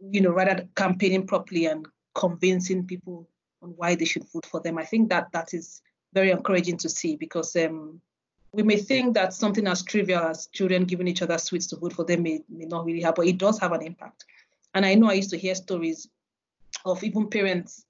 you 0.00 0.20
know 0.20 0.30
rather 0.30 0.68
campaigning 0.76 1.26
properly 1.26 1.66
and 1.66 1.86
convincing 2.14 2.86
people 2.86 3.28
on 3.62 3.70
why 3.70 3.94
they 3.94 4.04
should 4.04 4.24
vote 4.32 4.46
for 4.46 4.60
them. 4.60 4.78
I 4.78 4.84
think 4.84 5.08
that 5.10 5.28
that 5.32 5.54
is 5.54 5.82
very 6.12 6.30
encouraging 6.30 6.76
to 6.78 6.88
see 6.88 7.16
because 7.16 7.54
um, 7.56 8.00
we 8.52 8.62
may 8.62 8.76
think 8.76 9.14
that 9.14 9.34
something 9.34 9.66
as 9.66 9.82
trivial 9.82 10.22
as 10.22 10.46
children 10.46 10.84
giving 10.84 11.08
each 11.08 11.22
other 11.22 11.38
sweets 11.38 11.66
to 11.68 11.76
vote 11.76 11.92
for 11.92 12.04
them 12.04 12.22
may, 12.22 12.40
may 12.48 12.64
not 12.64 12.84
really 12.84 13.02
have, 13.02 13.14
but 13.14 13.26
it 13.26 13.38
does 13.38 13.58
have 13.58 13.72
an 13.72 13.82
impact. 13.82 14.24
And 14.74 14.86
I 14.86 14.94
know 14.94 15.10
I 15.10 15.14
used 15.14 15.30
to 15.30 15.38
hear 15.38 15.54
stories 15.54 16.08
of 16.84 17.02
even 17.02 17.28
parents, 17.28 17.84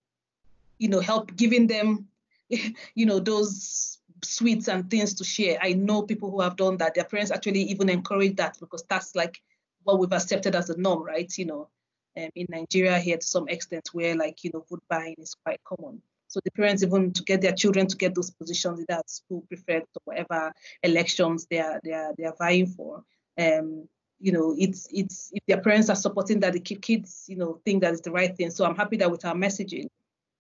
you 0.78 0.88
know, 0.88 1.00
help 1.00 1.34
giving 1.36 1.66
them, 1.66 2.08
you 2.48 3.06
know, 3.06 3.18
those 3.18 3.98
sweets 4.22 4.68
and 4.68 4.90
things 4.90 5.14
to 5.14 5.24
share. 5.24 5.58
I 5.60 5.72
know 5.72 6.02
people 6.02 6.30
who 6.30 6.40
have 6.40 6.56
done 6.56 6.76
that. 6.78 6.94
Their 6.94 7.04
parents 7.04 7.30
actually 7.30 7.62
even 7.62 7.88
encourage 7.88 8.36
that 8.36 8.58
because 8.60 8.84
that's 8.88 9.14
like 9.14 9.40
what 9.84 9.98
we've 9.98 10.12
accepted 10.12 10.54
as 10.54 10.70
a 10.70 10.80
norm, 10.80 11.02
right? 11.02 11.30
You 11.36 11.46
know, 11.46 11.68
um, 12.16 12.30
in 12.34 12.46
Nigeria 12.48 12.98
here 12.98 13.16
to 13.16 13.26
some 13.26 13.48
extent 13.48 13.88
where 13.92 14.16
like, 14.16 14.44
you 14.44 14.50
know, 14.52 14.64
vote 14.68 14.82
buying 14.88 15.16
is 15.18 15.34
quite 15.44 15.60
common. 15.64 16.02
So 16.28 16.40
the 16.44 16.50
parents 16.50 16.82
even 16.82 17.12
to 17.14 17.22
get 17.22 17.40
their 17.40 17.54
children 17.54 17.86
to 17.86 17.96
get 17.96 18.14
those 18.14 18.30
positions 18.30 18.80
either 18.80 18.98
at 18.98 19.10
school 19.10 19.44
prefect 19.48 19.88
or 19.96 20.00
whatever 20.04 20.52
elections 20.82 21.46
they 21.50 21.58
are 21.58 21.80
they 21.82 21.92
are 21.92 22.12
they 22.18 22.24
are 22.24 22.34
vying 22.38 22.66
for. 22.66 23.02
Um, 23.38 23.88
you 24.20 24.32
know, 24.32 24.54
it's 24.58 24.88
it's 24.92 25.30
if 25.32 25.42
their 25.46 25.60
parents 25.60 25.88
are 25.88 25.96
supporting 25.96 26.40
that 26.40 26.52
the 26.52 26.60
kids, 26.60 27.24
you 27.28 27.36
know, 27.36 27.60
think 27.64 27.82
that 27.82 27.94
is 27.94 28.02
the 28.02 28.10
right 28.10 28.36
thing. 28.36 28.50
So 28.50 28.64
I'm 28.64 28.76
happy 28.76 28.96
that 28.98 29.10
with 29.10 29.24
our 29.24 29.34
messaging, 29.34 29.88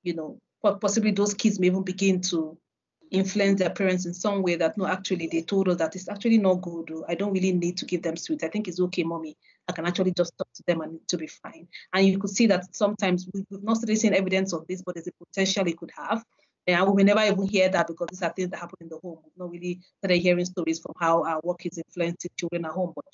you 0.02 0.14
know, 0.14 0.38
possibly 0.62 1.12
those 1.12 1.32
kids 1.32 1.58
may 1.58 1.68
even 1.68 1.84
begin 1.84 2.20
to 2.22 2.58
influence 3.10 3.58
their 3.58 3.70
parents 3.70 4.06
in 4.06 4.14
some 4.14 4.42
way 4.42 4.56
that 4.56 4.76
no, 4.76 4.86
actually 4.86 5.26
they 5.26 5.42
told 5.42 5.68
us 5.68 5.78
that 5.78 5.94
it's 5.94 6.08
actually 6.08 6.38
not 6.38 6.60
good. 6.62 6.92
I 7.08 7.14
don't 7.14 7.32
really 7.32 7.52
need 7.52 7.76
to 7.78 7.84
give 7.84 8.02
them 8.02 8.16
sweets. 8.16 8.44
I 8.44 8.48
think 8.48 8.68
it's 8.68 8.80
okay, 8.80 9.02
mommy. 9.02 9.36
I 9.68 9.72
can 9.72 9.86
actually 9.86 10.12
just 10.12 10.32
talk 10.38 10.48
to 10.54 10.62
them 10.66 10.80
and 10.80 11.00
to 11.08 11.16
be 11.16 11.26
fine. 11.26 11.68
And 11.92 12.06
you 12.06 12.18
could 12.18 12.30
see 12.30 12.46
that 12.46 12.74
sometimes 12.74 13.28
we've 13.32 13.44
not 13.50 13.78
really 13.82 13.96
seen 13.96 14.14
evidence 14.14 14.52
of 14.52 14.66
this, 14.66 14.82
but 14.82 14.94
there's 14.94 15.08
a 15.08 15.24
potential 15.24 15.66
it 15.66 15.76
could 15.76 15.92
have. 15.96 16.24
And 16.66 16.94
we 16.94 17.02
never 17.02 17.22
even 17.22 17.46
hear 17.46 17.68
that 17.70 17.86
because 17.86 18.08
these 18.10 18.22
are 18.22 18.32
things 18.32 18.50
that 18.50 18.58
happen 18.58 18.76
in 18.80 18.88
the 18.88 18.98
home. 18.98 19.18
We've 19.24 19.38
not 19.38 19.50
really 19.50 19.80
started 19.98 20.18
hearing 20.18 20.44
stories 20.44 20.80
from 20.80 20.94
how 21.00 21.24
our 21.24 21.40
work 21.42 21.64
is 21.64 21.78
influencing 21.78 22.30
children 22.36 22.66
at 22.66 22.72
home, 22.72 22.92
but 22.94 23.06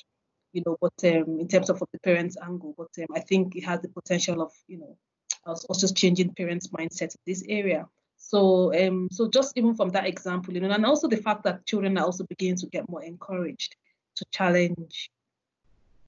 you 0.52 0.62
know, 0.64 0.76
but 0.80 0.92
um, 1.04 1.40
in 1.40 1.48
terms 1.48 1.68
of 1.68 1.80
the 1.80 1.98
parents' 1.98 2.36
angle, 2.40 2.74
but 2.78 2.88
um, 3.00 3.06
I 3.14 3.20
think 3.20 3.56
it 3.56 3.64
has 3.64 3.80
the 3.80 3.88
potential 3.88 4.40
of, 4.40 4.52
you 4.68 4.78
know, 4.78 4.96
also 5.44 5.92
changing 5.92 6.32
parents' 6.34 6.68
mindset 6.68 7.14
in 7.14 7.20
this 7.26 7.44
area. 7.48 7.86
So, 8.26 8.72
um, 8.74 9.08
so 9.12 9.28
just 9.28 9.52
even 9.56 9.74
from 9.74 9.90
that 9.90 10.06
example, 10.06 10.54
you 10.54 10.60
know, 10.60 10.70
and 10.70 10.86
also 10.86 11.08
the 11.08 11.18
fact 11.18 11.44
that 11.44 11.66
children 11.66 11.98
are 11.98 12.06
also 12.06 12.24
beginning 12.24 12.56
to 12.56 12.66
get 12.66 12.88
more 12.88 13.02
encouraged 13.02 13.76
to 14.16 14.24
challenge, 14.30 15.10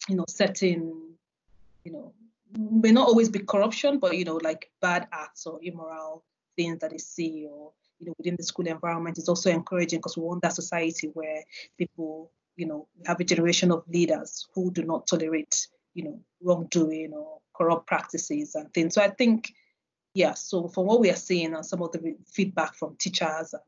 you 0.08 0.16
know, 0.16 0.24
certain, 0.26 1.12
you 1.84 1.92
know, 1.92 2.14
may 2.58 2.90
not 2.90 3.06
always 3.06 3.28
be 3.28 3.40
corruption, 3.40 3.98
but 3.98 4.16
you 4.16 4.24
know, 4.24 4.40
like 4.42 4.70
bad 4.80 5.06
acts 5.12 5.46
or 5.46 5.60
immoral 5.62 6.24
things 6.56 6.78
that 6.78 6.90
they 6.90 6.98
see, 6.98 7.46
or 7.50 7.72
you 7.98 8.06
know, 8.06 8.14
within 8.16 8.36
the 8.36 8.42
school 8.42 8.66
environment 8.66 9.18
is 9.18 9.28
also 9.28 9.50
encouraging 9.50 9.98
because 9.98 10.16
we 10.16 10.22
want 10.22 10.40
that 10.40 10.54
society 10.54 11.10
where 11.12 11.44
people, 11.76 12.32
you 12.56 12.66
know, 12.66 12.88
have 13.04 13.20
a 13.20 13.24
generation 13.24 13.70
of 13.70 13.84
leaders 13.88 14.48
who 14.54 14.70
do 14.70 14.82
not 14.84 15.06
tolerate, 15.06 15.68
you 15.92 16.04
know, 16.04 16.18
wrongdoing 16.42 17.12
or 17.12 17.40
corrupt 17.54 17.86
practices 17.86 18.54
and 18.54 18.72
things. 18.72 18.94
So 18.94 19.02
I 19.02 19.10
think, 19.10 19.52
yeah, 20.16 20.32
so 20.32 20.66
from 20.68 20.86
what 20.86 21.00
we 21.00 21.10
are 21.10 21.16
seeing 21.16 21.54
and 21.54 21.64
some 21.64 21.82
of 21.82 21.92
the 21.92 22.16
feedback 22.26 22.74
from 22.74 22.96
teachers 22.96 23.52
and 23.52 23.62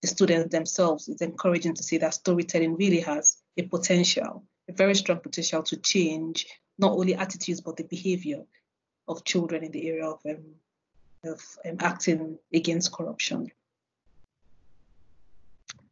the 0.00 0.06
students 0.06 0.52
themselves, 0.52 1.08
it's 1.08 1.20
encouraging 1.20 1.74
to 1.74 1.82
see 1.82 1.98
that 1.98 2.14
storytelling 2.14 2.76
really 2.76 3.00
has 3.00 3.42
a 3.56 3.62
potential, 3.62 4.44
a 4.68 4.72
very 4.72 4.94
strong 4.94 5.18
potential 5.18 5.64
to 5.64 5.76
change 5.78 6.46
not 6.78 6.92
only 6.92 7.16
attitudes 7.16 7.60
but 7.60 7.76
the 7.76 7.82
behavior 7.82 8.44
of 9.08 9.24
children 9.24 9.64
in 9.64 9.72
the 9.72 9.88
area 9.88 10.06
of, 10.06 10.20
um, 10.28 10.44
of 11.24 11.42
um, 11.68 11.76
acting 11.80 12.38
against 12.54 12.92
corruption. 12.92 13.50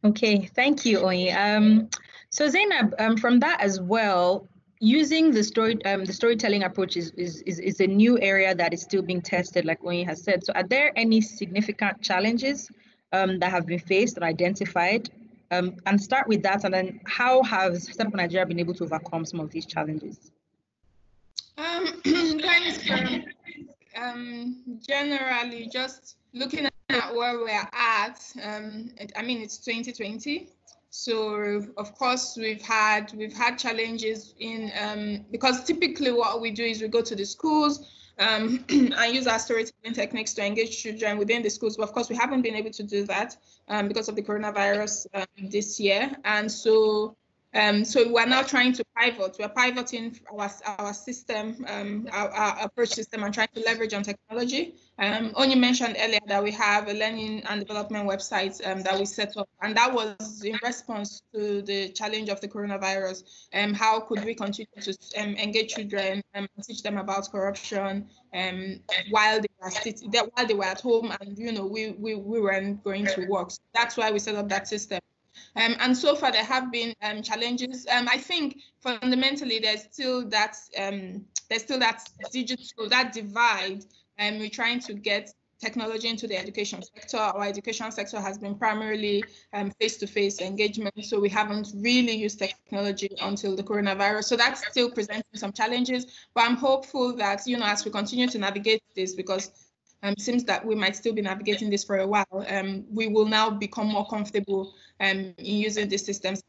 Okay, 0.05 0.49
thank 0.55 0.85
you, 0.85 0.99
Oyi. 0.99 1.35
Um, 1.35 1.89
so 2.29 2.47
Zainab, 2.47 2.95
um, 2.99 3.17
from 3.17 3.41
that 3.41 3.59
as 3.59 3.81
well, 3.81 4.47
using 4.79 5.31
the 5.31 5.43
story, 5.43 5.83
um, 5.85 6.05
the 6.05 6.13
storytelling 6.13 6.63
approach 6.63 6.95
is, 6.97 7.11
is, 7.11 7.41
is, 7.41 7.59
is, 7.59 7.79
a 7.81 7.87
new 7.87 8.17
area 8.19 8.55
that 8.55 8.73
is 8.73 8.81
still 8.81 9.01
being 9.01 9.21
tested, 9.21 9.65
like 9.65 9.81
Oyi 9.81 10.05
has 10.05 10.23
said. 10.23 10.45
So 10.45 10.53
are 10.53 10.63
there 10.63 10.91
any 10.95 11.21
significant 11.21 12.01
challenges 12.01 12.71
um, 13.11 13.39
that 13.39 13.51
have 13.51 13.65
been 13.65 13.79
faced 13.79 14.17
or 14.17 14.23
identified? 14.23 15.09
Um, 15.51 15.77
and 15.87 16.01
start 16.01 16.27
with 16.27 16.43
that, 16.43 16.63
and 16.63 16.73
then 16.73 17.01
how 17.05 17.41
has 17.41 17.91
Step 17.91 18.07
Up 18.07 18.13
Nigeria 18.13 18.45
been 18.45 18.59
able 18.59 18.75
to 18.75 18.83
overcome 18.83 19.25
some 19.25 19.39
of 19.39 19.49
these 19.49 19.65
challenges? 19.65 20.31
Um, 21.57 21.87
thanks, 22.03 22.87
for, 22.87 23.23
um, 23.99 24.79
generally, 24.87 25.67
just 25.73 26.17
looking 26.33 26.67
at 26.89 27.15
where 27.15 27.39
we're 27.39 27.49
at, 27.49 28.19
um, 28.43 28.91
I 29.15 29.23
mean, 29.23 29.41
it's 29.41 29.57
2020. 29.57 30.49
So 30.89 31.63
of 31.77 31.95
course 31.95 32.35
we've 32.35 32.61
had 32.61 33.13
we've 33.15 33.33
had 33.33 33.57
challenges 33.57 34.33
in 34.39 34.71
um, 34.81 35.25
because 35.31 35.63
typically 35.63 36.11
what 36.11 36.41
we 36.41 36.51
do 36.51 36.63
is 36.63 36.81
we 36.81 36.87
go 36.87 37.01
to 37.01 37.15
the 37.15 37.25
schools 37.25 37.87
um, 38.17 38.65
and 38.69 39.15
use 39.15 39.27
our 39.27 39.39
storytelling 39.39 39.93
techniques 39.93 40.33
to 40.33 40.45
engage 40.45 40.81
children 40.81 41.17
within 41.17 41.43
the 41.43 41.49
schools. 41.49 41.77
But 41.77 41.83
of 41.83 41.93
course 41.93 42.09
we 42.09 42.15
haven't 42.15 42.41
been 42.41 42.55
able 42.55 42.71
to 42.71 42.83
do 42.83 43.05
that 43.05 43.37
um, 43.67 43.87
because 43.87 44.09
of 44.09 44.15
the 44.15 44.23
coronavirus 44.23 45.07
um, 45.13 45.49
this 45.49 45.79
year. 45.79 46.11
And 46.25 46.51
so 46.51 47.15
um, 47.53 47.83
so 47.83 48.11
we're 48.11 48.27
now 48.27 48.43
trying 48.43 48.73
to 48.73 48.83
pivot. 48.95 49.37
We're 49.39 49.49
pivoting 49.49 50.19
our, 50.31 50.51
our 50.77 50.93
system, 50.93 51.65
um, 51.67 52.07
our, 52.11 52.29
our, 52.29 52.65
approach 52.65 52.89
system, 52.89 53.23
and 53.23 53.33
trying 53.33 53.47
to 53.55 53.61
leverage 53.61 53.93
on 53.93 54.03
technology. 54.03 54.75
Um, 54.99 55.33
mentioned 55.59 55.95
earlier 55.99 56.19
that 56.27 56.43
we 56.43 56.51
have 56.51 56.87
a 56.89 56.93
learning 56.93 57.41
and 57.49 57.65
development 57.65 58.07
website 58.07 58.61
um, 58.69 58.83
that 58.83 58.99
we 58.99 59.05
set 59.05 59.35
up, 59.35 59.49
and 59.63 59.75
that 59.75 59.91
was 59.91 60.43
in 60.43 60.59
response 60.63 61.23
to 61.33 61.63
the 61.63 61.89
challenge 61.89 62.29
of 62.29 62.39
the 62.39 62.47
coronavirus. 62.47 63.23
Um, 63.53 63.73
how 63.73 64.01
could 64.01 64.23
we 64.23 64.35
continue 64.35 64.67
to 64.79 64.97
um, 65.17 65.35
engage 65.35 65.73
children 65.73 66.21
and 66.35 66.47
teach 66.63 66.83
them 66.83 66.97
about 66.97 67.31
corruption 67.31 68.09
um, 68.35 68.79
while 69.09 69.41
they 69.41 69.47
were 69.59 70.29
while 70.35 70.45
they 70.45 70.53
were 70.53 70.65
at 70.65 70.81
home, 70.81 71.11
and 71.19 71.35
you 71.35 71.51
know 71.51 71.65
we 71.65 71.91
we, 71.93 72.13
we 72.13 72.41
weren't 72.41 72.83
going 72.83 73.07
to 73.07 73.25
work. 73.27 73.49
So 73.49 73.59
that's 73.73 73.97
why 73.97 74.11
we 74.11 74.19
set 74.19 74.35
up 74.35 74.49
that 74.49 74.67
system. 74.67 74.99
Um, 75.55 75.75
and 75.79 75.97
so 75.97 76.15
far, 76.15 76.31
there 76.31 76.43
have 76.43 76.71
been 76.71 76.93
um, 77.01 77.21
challenges. 77.21 77.85
Um, 77.91 78.07
I 78.09 78.17
think 78.17 78.57
fundamentally, 78.81 79.59
there's 79.59 79.83
still 79.83 80.27
that 80.29 80.55
um, 80.77 81.25
there's 81.49 81.63
still 81.63 81.79
that 81.79 82.07
digital 82.31 82.89
that 82.89 83.13
divide. 83.13 83.85
And 84.17 84.35
um, 84.35 84.39
we're 84.39 84.49
trying 84.49 84.79
to 84.81 84.93
get 84.93 85.31
technology 85.59 86.07
into 86.07 86.27
the 86.27 86.37
education 86.37 86.81
sector. 86.81 87.17
Our 87.17 87.45
education 87.45 87.91
sector 87.91 88.19
has 88.19 88.37
been 88.37 88.55
primarily 88.55 89.23
um, 89.53 89.71
face-to-face 89.79 90.41
engagement, 90.41 90.93
so 91.03 91.19
we 91.19 91.29
haven't 91.29 91.73
really 91.75 92.15
used 92.15 92.39
technology 92.39 93.09
until 93.21 93.55
the 93.55 93.63
coronavirus. 93.63 94.25
So 94.25 94.37
that's 94.37 94.65
still 94.67 94.89
presenting 94.89 95.23
some 95.35 95.51
challenges, 95.51 96.05
but 96.33 96.45
I'm 96.45 96.55
hopeful 96.55 97.15
that 97.17 97.45
you 97.45 97.57
know 97.57 97.65
as 97.65 97.85
we 97.85 97.91
continue 97.91 98.27
to 98.27 98.37
navigate 98.37 98.81
this, 98.95 99.13
because 99.13 99.51
um, 100.01 100.15
seems 100.17 100.45
that 100.45 100.65
we 100.65 100.75
might 100.75 100.95
still 100.95 101.13
be 101.13 101.21
navigating 101.21 101.69
this 101.69 101.83
for 101.83 101.97
a 101.97 102.07
while. 102.07 102.45
Um, 102.47 102.85
we 102.89 103.07
will 103.07 103.25
now 103.25 103.49
become 103.49 103.87
more 103.87 104.07
comfortable 104.07 104.73
um, 104.99 105.33
in 105.37 105.55
using 105.57 105.87
these 105.87 106.05
systems 106.05 106.43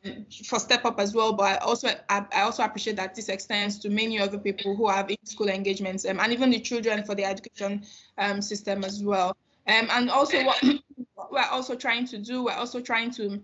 for 0.46 0.58
Step 0.58 0.84
Up 0.84 0.98
as 0.98 1.14
well. 1.14 1.32
But 1.32 1.44
I 1.44 1.56
also 1.58 1.88
I, 2.08 2.24
I, 2.34 2.42
also 2.42 2.64
appreciate 2.64 2.96
that 2.96 3.14
this 3.14 3.28
extends 3.28 3.78
to 3.80 3.90
many 3.90 4.18
other 4.18 4.38
people 4.38 4.76
who 4.76 4.88
have 4.88 5.08
in-school 5.08 5.48
engagements 5.48 6.04
um, 6.04 6.18
and 6.20 6.32
even 6.32 6.50
the 6.50 6.60
children 6.60 7.04
for 7.04 7.14
the 7.14 7.24
education 7.24 7.84
um, 8.18 8.42
system 8.42 8.84
as 8.84 9.02
well. 9.02 9.36
Um, 9.66 9.88
and 9.90 10.10
also 10.10 10.44
what 10.44 10.62
we're 11.30 11.44
also 11.50 11.74
trying 11.76 12.06
to 12.06 12.18
do, 12.18 12.44
we're 12.44 12.52
also 12.52 12.80
trying 12.80 13.10
to 13.12 13.40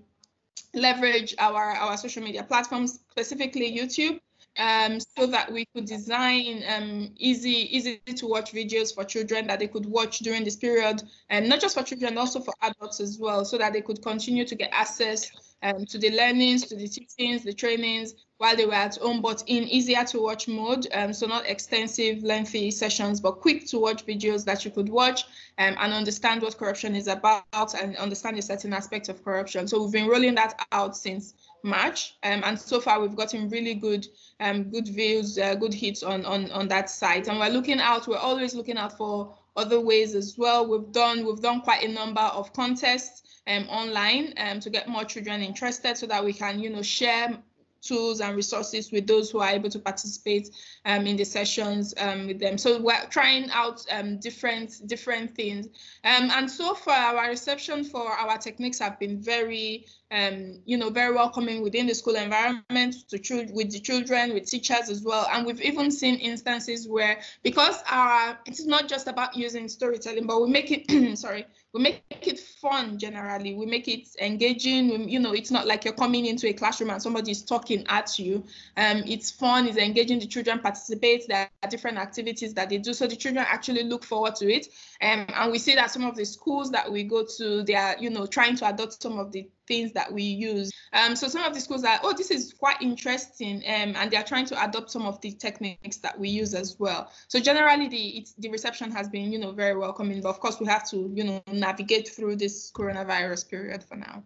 leverage 0.74 1.34
our, 1.38 1.72
our 1.72 1.96
social 1.96 2.22
media 2.22 2.42
platforms, 2.42 3.00
specifically 3.10 3.76
YouTube, 3.76 4.20
um, 4.58 4.98
so 5.00 5.26
that 5.26 5.52
we 5.52 5.66
could 5.74 5.86
design 5.86 6.62
um, 6.68 7.10
easy 7.16 7.76
easy 7.76 7.98
to 7.98 8.26
watch 8.26 8.52
videos 8.52 8.94
for 8.94 9.04
children 9.04 9.46
that 9.46 9.58
they 9.58 9.68
could 9.68 9.86
watch 9.86 10.20
during 10.20 10.44
this 10.44 10.56
period, 10.56 11.02
and 11.30 11.48
not 11.48 11.60
just 11.60 11.76
for 11.76 11.82
children, 11.82 12.18
also 12.18 12.40
for 12.40 12.54
adults 12.62 13.00
as 13.00 13.18
well, 13.18 13.44
so 13.44 13.58
that 13.58 13.72
they 13.72 13.82
could 13.82 14.02
continue 14.02 14.44
to 14.44 14.54
get 14.54 14.70
access 14.72 15.30
um, 15.62 15.84
to 15.86 15.98
the 15.98 16.10
learnings, 16.10 16.64
to 16.66 16.76
the 16.76 16.88
teachings, 16.88 17.44
the 17.44 17.52
trainings 17.52 18.14
while 18.38 18.54
they 18.54 18.66
were 18.66 18.74
at 18.74 18.96
home, 18.96 19.22
but 19.22 19.42
in 19.46 19.64
easier 19.64 20.04
to 20.04 20.20
watch 20.20 20.46
mode. 20.46 20.86
Um, 20.92 21.12
so 21.12 21.26
not 21.26 21.46
extensive, 21.46 22.22
lengthy 22.22 22.70
sessions, 22.70 23.20
but 23.20 23.40
quick 23.40 23.66
to 23.68 23.78
watch 23.78 24.04
videos 24.04 24.44
that 24.44 24.64
you 24.64 24.70
could 24.70 24.88
watch 24.88 25.24
um, 25.58 25.74
and 25.78 25.92
understand 25.92 26.42
what 26.42 26.58
corruption 26.58 26.94
is 26.94 27.08
about 27.08 27.74
and 27.80 27.96
understand 27.96 28.38
a 28.38 28.42
certain 28.42 28.72
aspect 28.72 29.08
of 29.08 29.24
corruption. 29.24 29.66
So 29.66 29.82
we've 29.82 29.92
been 29.92 30.08
rolling 30.08 30.34
that 30.34 30.66
out 30.72 30.96
since 30.96 31.34
March, 31.62 32.16
um, 32.22 32.42
and 32.44 32.58
so 32.58 32.80
far 32.80 33.00
we've 33.00 33.16
gotten 33.16 33.48
really 33.48 33.74
good, 33.74 34.06
um, 34.40 34.64
good 34.64 34.88
views, 34.88 35.38
uh, 35.38 35.54
good 35.54 35.74
hits 35.74 36.02
on 36.02 36.24
on 36.24 36.50
on 36.52 36.68
that 36.68 36.90
site. 36.90 37.28
And 37.28 37.38
we're 37.38 37.48
looking 37.48 37.80
out. 37.80 38.06
We're 38.06 38.18
always 38.18 38.54
looking 38.54 38.76
out 38.76 38.96
for 38.96 39.34
other 39.56 39.80
ways 39.80 40.14
as 40.14 40.36
well. 40.36 40.66
We've 40.66 40.92
done 40.92 41.26
we've 41.26 41.40
done 41.40 41.62
quite 41.62 41.82
a 41.82 41.88
number 41.88 42.20
of 42.20 42.52
contests 42.52 43.22
um, 43.46 43.66
online 43.68 44.34
um, 44.36 44.60
to 44.60 44.70
get 44.70 44.88
more 44.88 45.04
children 45.04 45.42
interested, 45.42 45.96
so 45.96 46.06
that 46.06 46.24
we 46.24 46.32
can 46.32 46.60
you 46.60 46.70
know 46.70 46.82
share 46.82 47.42
tools 47.86 48.20
and 48.20 48.36
resources 48.36 48.90
with 48.90 49.06
those 49.06 49.30
who 49.30 49.40
are 49.40 49.50
able 49.50 49.70
to 49.70 49.78
participate 49.78 50.50
um, 50.84 51.06
in 51.06 51.16
the 51.16 51.24
sessions 51.24 51.94
um, 51.98 52.26
with 52.26 52.38
them. 52.38 52.58
So 52.58 52.80
we're 52.80 53.06
trying 53.10 53.50
out 53.50 53.84
um, 53.90 54.18
different 54.18 54.86
different 54.86 55.34
things. 55.34 55.66
Um, 56.04 56.30
and 56.30 56.50
so 56.50 56.74
far, 56.74 57.16
our 57.16 57.28
reception 57.28 57.84
for 57.84 58.10
our 58.10 58.38
techniques 58.38 58.78
have 58.78 58.98
been 58.98 59.20
very, 59.20 59.86
um, 60.10 60.60
you 60.64 60.76
know, 60.76 60.90
very 60.90 61.14
welcoming 61.14 61.62
within 61.62 61.86
the 61.86 61.94
school 61.94 62.16
environment 62.16 63.08
to 63.08 63.46
with 63.52 63.70
the 63.72 63.80
children, 63.80 64.34
with 64.34 64.46
teachers 64.46 64.88
as 64.88 65.02
well. 65.02 65.26
And 65.32 65.46
we've 65.46 65.62
even 65.62 65.90
seen 65.90 66.16
instances 66.16 66.88
where, 66.88 67.20
because 67.42 67.82
our 67.90 68.38
it's 68.46 68.64
not 68.64 68.88
just 68.88 69.08
about 69.08 69.36
using 69.36 69.68
storytelling, 69.68 70.26
but 70.26 70.40
we 70.40 70.48
make 70.50 70.70
it 70.70 71.16
sorry 71.18 71.46
we 71.76 71.82
make 71.82 72.26
it 72.26 72.38
fun 72.38 72.98
generally 72.98 73.54
we 73.54 73.66
make 73.66 73.86
it 73.86 74.08
engaging 74.20 74.88
we, 74.88 75.12
you 75.12 75.18
know 75.18 75.32
it's 75.32 75.50
not 75.50 75.66
like 75.66 75.84
you're 75.84 75.94
coming 75.94 76.24
into 76.24 76.48
a 76.48 76.52
classroom 76.52 76.90
and 76.90 77.02
somebody 77.02 77.30
is 77.30 77.42
talking 77.76 77.96
at 77.96 78.18
you 78.18 78.44
um 78.76 79.02
it's 79.06 79.30
fun 79.30 79.66
it's 79.66 79.76
engaging 79.76 80.18
the 80.18 80.26
children 80.26 80.58
participate 80.58 81.24
there 81.28 81.48
are 81.62 81.70
different 81.70 81.98
activities 81.98 82.54
that 82.54 82.68
they 82.68 82.78
do 82.78 82.92
so 82.92 83.06
the 83.06 83.16
children 83.16 83.44
actually 83.48 83.82
look 83.82 84.04
forward 84.04 84.34
to 84.34 84.50
it 84.52 84.66
um, 85.02 85.26
and 85.34 85.52
we 85.52 85.58
see 85.58 85.74
that 85.74 85.90
some 85.90 86.04
of 86.04 86.16
the 86.16 86.24
schools 86.24 86.70
that 86.70 86.90
we 86.90 87.04
go 87.04 87.24
to 87.36 87.62
they 87.64 87.74
are 87.74 87.96
you 87.98 88.10
know 88.10 88.26
trying 88.26 88.56
to 88.56 88.68
adopt 88.68 89.02
some 89.02 89.18
of 89.18 89.32
the 89.32 89.48
things 89.66 89.92
that 89.94 90.12
we 90.12 90.22
use. 90.22 90.70
Um, 90.92 91.16
so 91.16 91.26
some 91.26 91.42
of 91.42 91.52
the 91.52 91.60
schools 91.60 91.82
are, 91.82 91.98
oh, 92.04 92.14
this 92.16 92.30
is 92.30 92.52
quite 92.52 92.80
interesting, 92.80 93.56
um, 93.66 93.96
and 93.96 94.10
they 94.12 94.16
are 94.16 94.22
trying 94.22 94.46
to 94.46 94.64
adopt 94.64 94.92
some 94.92 95.06
of 95.06 95.20
the 95.22 95.32
techniques 95.32 95.96
that 95.96 96.16
we 96.16 96.28
use 96.28 96.54
as 96.54 96.76
well. 96.78 97.10
So 97.26 97.40
generally, 97.40 97.88
the 97.88 98.26
the 98.38 98.48
reception 98.48 98.92
has 98.92 99.08
been, 99.08 99.32
you 99.32 99.40
know, 99.40 99.50
very 99.50 99.76
welcoming. 99.76 100.20
But 100.20 100.28
of 100.28 100.38
course, 100.38 100.60
we 100.60 100.66
have 100.66 100.88
to, 100.90 101.10
you 101.12 101.24
know, 101.24 101.42
navigate 101.52 102.08
through 102.08 102.36
this 102.36 102.70
coronavirus 102.70 103.50
period 103.50 103.82
for 103.82 103.96
now. 103.96 104.22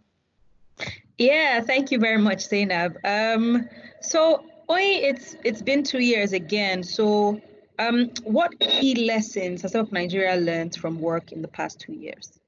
Yeah, 1.19 1.61
thank 1.61 1.91
you 1.91 1.99
very 1.99 2.19
much, 2.19 2.47
Zainab. 2.47 2.97
Um, 3.05 3.69
so, 4.01 4.45
Oi, 4.71 4.81
it's 4.81 5.37
it's 5.45 5.63
been 5.63 5.83
two 5.83 5.99
years 5.99 6.33
again. 6.33 6.83
So, 6.83 7.41
um, 7.79 8.11
what 8.25 8.59
key 8.61 9.07
lessons 9.07 9.63
has 9.63 9.73
Step 9.73 9.93
Nigeria 9.93 10.37
learned 10.37 10.77
from 10.77 11.01
work 11.01 11.33
in 11.33 11.43
the 11.43 11.49
past 11.49 11.81
two 11.81 11.93
years? 11.93 12.39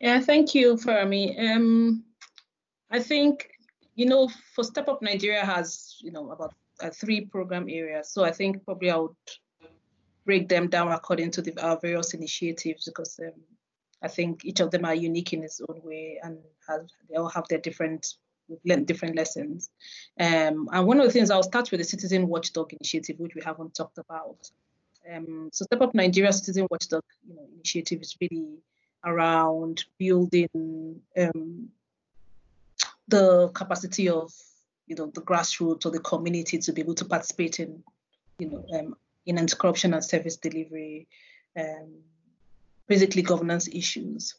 Yeah, 0.00 0.20
thank 0.20 0.54
you, 0.54 0.74
Farami. 0.76 1.38
Um, 1.38 2.04
I 2.90 3.00
think, 3.00 3.48
you 3.94 4.06
know, 4.06 4.28
for 4.54 4.62
Step 4.64 4.88
Up 4.88 5.00
Nigeria 5.02 5.44
has, 5.44 5.96
you 6.00 6.12
know, 6.12 6.30
about 6.30 6.54
uh, 6.82 6.90
three 6.90 7.24
program 7.24 7.68
areas. 7.68 8.10
So 8.10 8.24
I 8.24 8.32
think 8.32 8.64
probably 8.64 8.90
I 8.90 8.96
would 8.96 9.16
break 10.24 10.48
them 10.48 10.68
down 10.68 10.92
according 10.92 11.30
to 11.32 11.42
the, 11.42 11.58
our 11.64 11.78
various 11.80 12.12
initiatives 12.12 12.84
because 12.84 13.18
um, 13.20 13.32
I 14.02 14.08
think 14.08 14.44
each 14.44 14.60
of 14.60 14.70
them 14.70 14.84
are 14.84 14.94
unique 14.94 15.32
in 15.32 15.42
its 15.42 15.60
own 15.68 15.80
way 15.82 16.20
and 16.22 16.38
have, 16.68 16.86
they 17.08 17.16
all 17.16 17.28
have 17.28 17.48
their 17.48 17.58
different 17.58 18.14
different 18.84 19.16
lessons. 19.16 19.70
Um, 20.20 20.68
and 20.72 20.86
one 20.86 21.00
of 21.00 21.06
the 21.06 21.12
things 21.12 21.30
I'll 21.30 21.42
start 21.42 21.70
with 21.72 21.80
the 21.80 21.84
Citizen 21.84 22.28
Watchdog 22.28 22.72
Initiative, 22.72 23.18
which 23.18 23.34
we 23.34 23.42
haven't 23.42 23.74
talked 23.74 23.98
about. 23.98 24.48
Um, 25.12 25.50
so 25.52 25.64
Step 25.64 25.82
Up 25.82 25.94
Nigeria 25.94 26.32
Citizen 26.32 26.66
Watchdog 26.70 27.02
you 27.28 27.34
know, 27.34 27.46
Initiative 27.54 28.00
is 28.02 28.16
really 28.20 28.58
around 29.04 29.84
building 29.98 31.00
um, 31.16 31.68
the 33.08 33.48
capacity 33.48 34.08
of 34.08 34.32
you 34.86 34.96
know 34.96 35.10
the 35.14 35.22
grassroots 35.22 35.86
or 35.86 35.90
the 35.90 36.00
community 36.00 36.58
to 36.58 36.72
be 36.72 36.82
able 36.82 36.94
to 36.94 37.04
participate 37.04 37.60
in 37.60 37.82
you 38.38 38.50
know 38.50 38.64
um, 38.78 38.96
in 39.26 39.38
anti-corruption 39.38 39.92
and 39.92 40.04
service 40.04 40.36
delivery, 40.36 41.08
um, 41.58 41.94
basically 42.88 43.22
governance 43.22 43.68
issues. 43.68 44.36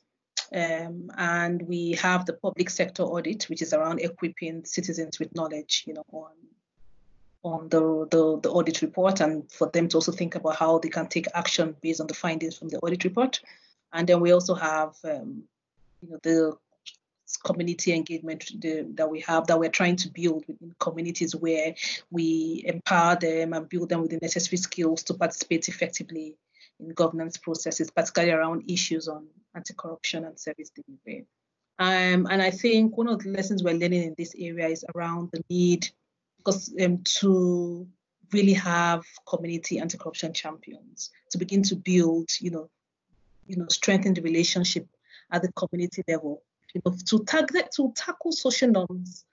Um, 0.53 1.11
and 1.17 1.61
we 1.63 1.91
have 1.93 2.25
the 2.25 2.33
public 2.33 2.69
sector 2.69 3.03
audit, 3.03 3.43
which 3.49 3.61
is 3.61 3.73
around 3.73 3.99
equipping 3.99 4.63
citizens 4.65 5.19
with 5.19 5.35
knowledge, 5.35 5.83
you 5.85 5.93
know, 5.93 6.05
on 6.11 6.31
on 7.43 7.69
the, 7.69 8.07
the, 8.11 8.39
the 8.41 8.49
audit 8.49 8.81
report 8.81 9.21
and 9.21 9.49
for 9.51 9.69
them 9.69 9.87
to 9.87 9.97
also 9.97 10.11
think 10.11 10.35
about 10.35 10.55
how 10.55 10.79
they 10.79 10.89
can 10.89 11.07
take 11.07 11.27
action 11.33 11.75
based 11.81 12.01
on 12.01 12.07
the 12.07 12.13
findings 12.13 12.57
from 12.57 12.67
the 12.67 12.79
audit 12.79 13.03
report. 13.03 13.39
And 13.93 14.07
then 14.07 14.19
we 14.19 14.31
also 14.31 14.53
have, 14.53 14.95
um, 15.05 15.43
you 16.01 16.09
know, 16.09 16.19
the 16.23 16.57
community 17.43 17.93
engagement 17.93 18.51
the, 18.59 18.87
that 18.95 19.09
we 19.09 19.19
have 19.21 19.47
that 19.47 19.59
we're 19.59 19.69
trying 19.69 19.97
to 19.97 20.09
build 20.09 20.45
within 20.47 20.73
communities 20.79 21.35
where 21.35 21.75
we 22.09 22.63
empower 22.65 23.17
them 23.17 23.53
and 23.53 23.69
build 23.69 23.89
them 23.89 24.01
with 24.01 24.11
the 24.11 24.19
necessary 24.21 24.57
skills 24.57 25.03
to 25.03 25.13
participate 25.13 25.67
effectively 25.67 26.35
in 26.79 26.89
governance 26.89 27.37
processes, 27.37 27.91
particularly 27.91 28.33
around 28.33 28.69
issues 28.69 29.07
on 29.07 29.27
anti-corruption 29.55 30.25
and 30.25 30.39
service 30.39 30.69
delivery. 30.69 31.25
Um, 31.79 32.27
and 32.29 32.41
I 32.41 32.51
think 32.51 32.97
one 32.97 33.07
of 33.07 33.23
the 33.23 33.29
lessons 33.29 33.63
we're 33.63 33.75
learning 33.75 34.03
in 34.03 34.15
this 34.17 34.33
area 34.37 34.67
is 34.67 34.85
around 34.95 35.29
the 35.31 35.43
need 35.49 35.87
because 36.37 36.73
um, 36.81 37.01
to 37.19 37.87
really 38.33 38.53
have 38.53 39.03
community 39.27 39.79
anti-corruption 39.79 40.33
champions 40.33 41.11
to 41.31 41.37
begin 41.37 41.63
to 41.63 41.75
build, 41.75 42.29
you 42.39 42.51
know, 42.51 42.69
you 43.45 43.55
know, 43.55 43.67
strengthen 43.69 44.13
the 44.13 44.21
relationship 44.21 44.87
at 45.31 45.41
the 45.41 45.51
community 45.53 46.03
level. 46.07 46.41
You 46.73 46.81
know, 46.85 46.95
to 47.07 47.23
target 47.23 47.69
to 47.77 47.93
tackle 47.95 48.31
social 48.31 48.69
norms, 48.69 49.25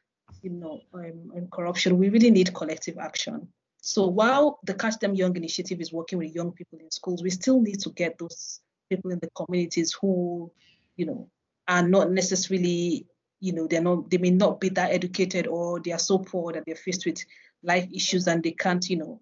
you 0.42 0.50
know, 0.50 0.82
um, 0.92 1.32
and 1.34 1.50
corruption, 1.50 1.98
we 1.98 2.08
really 2.08 2.30
need 2.30 2.54
collective 2.54 2.98
action. 2.98 3.48
So 3.87 4.07
while 4.07 4.61
the 4.64 4.73
Catch 4.73 5.00
Them 5.00 5.14
Young 5.14 5.37
initiative 5.37 5.79
is 5.79 5.93
working 5.93 6.19
with 6.19 6.35
young 6.35 6.53
people 6.53 6.79
in 6.79 6.91
schools, 6.91 7.23
we 7.23 7.29
still 7.29 7.61
need 7.61 7.81
to 7.81 7.91
get 7.91 8.17
those 8.17 8.61
people 8.88 9.11
in 9.11 9.19
the 9.19 9.29
communities 9.37 9.93
who, 10.00 10.50
you 10.97 11.05
know, 11.05 11.29
are 11.69 11.87
not 11.87 12.11
necessarily, 12.11 13.07
you 13.41 13.53
know, 13.53 13.67
they're 13.67 13.83
not, 13.83 14.09
they 14.09 14.17
may 14.17 14.31
not 14.31 14.59
be 14.59 14.71
that 14.71 14.91
educated 14.91 15.47
or 15.47 15.81
they 15.81 15.93
are 15.93 15.99
so 15.99 16.17
poor 16.17 16.55
that 16.55 16.64
they're 16.64 16.76
faced 16.76 17.05
with 17.05 17.23
life 17.62 17.87
issues 17.93 18.26
and 18.26 18.43
they 18.43 18.53
can't, 18.53 18.88
you 18.88 18.97
know, 18.97 19.21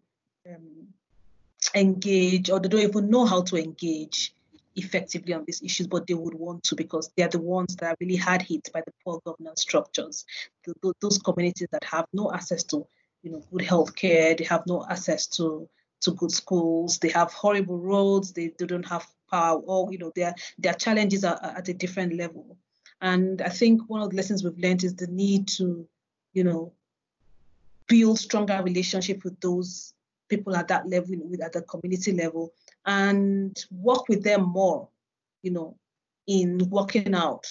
um, 0.48 0.86
engage 1.74 2.48
or 2.48 2.60
they 2.60 2.68
don't 2.68 2.82
even 2.82 3.10
know 3.10 3.26
how 3.26 3.42
to 3.42 3.56
engage 3.56 4.32
effectively 4.76 5.34
on 5.34 5.42
these 5.44 5.60
issues, 5.60 5.88
but 5.88 6.06
they 6.06 6.14
would 6.14 6.34
want 6.34 6.62
to 6.62 6.76
because 6.76 7.10
they're 7.16 7.26
the 7.26 7.40
ones 7.40 7.74
that 7.74 7.90
are 7.90 7.96
really 7.98 8.14
hard 8.14 8.42
hit 8.42 8.70
by 8.72 8.80
the 8.86 8.92
poor 9.02 9.20
governance 9.26 9.62
structures. 9.62 10.24
The, 10.64 10.94
those 11.00 11.18
communities 11.18 11.66
that 11.72 11.82
have 11.82 12.06
no 12.12 12.30
access 12.32 12.62
to 12.64 12.86
you 13.22 13.30
know, 13.30 13.42
good 13.50 13.62
health 13.62 13.94
care. 13.94 14.34
They 14.34 14.44
have 14.44 14.66
no 14.66 14.84
access 14.88 15.26
to 15.38 15.68
to 16.02 16.10
good 16.12 16.32
schools. 16.32 16.98
They 16.98 17.10
have 17.10 17.32
horrible 17.32 17.78
roads. 17.78 18.32
They, 18.32 18.52
they 18.58 18.66
don't 18.66 18.88
have 18.88 19.06
power. 19.30 19.60
Or 19.60 19.90
you 19.92 19.98
know, 19.98 20.12
their 20.14 20.34
their 20.58 20.74
challenges 20.74 21.24
are, 21.24 21.38
are 21.42 21.58
at 21.58 21.68
a 21.68 21.74
different 21.74 22.14
level. 22.14 22.56
And 23.00 23.42
I 23.42 23.48
think 23.48 23.82
one 23.88 24.02
of 24.02 24.10
the 24.10 24.16
lessons 24.16 24.44
we've 24.44 24.58
learned 24.58 24.84
is 24.84 24.94
the 24.94 25.08
need 25.08 25.48
to, 25.48 25.86
you 26.34 26.44
know, 26.44 26.72
build 27.88 28.18
stronger 28.18 28.62
relationship 28.62 29.24
with 29.24 29.40
those 29.40 29.94
people 30.28 30.54
at 30.56 30.68
that 30.68 30.88
level, 30.88 31.16
with 31.28 31.42
at 31.42 31.52
the 31.52 31.62
community 31.62 32.12
level, 32.12 32.52
and 32.86 33.64
work 33.70 34.08
with 34.08 34.22
them 34.22 34.44
more, 34.44 34.88
you 35.42 35.50
know, 35.50 35.76
in 36.26 36.58
working 36.70 37.14
out 37.14 37.46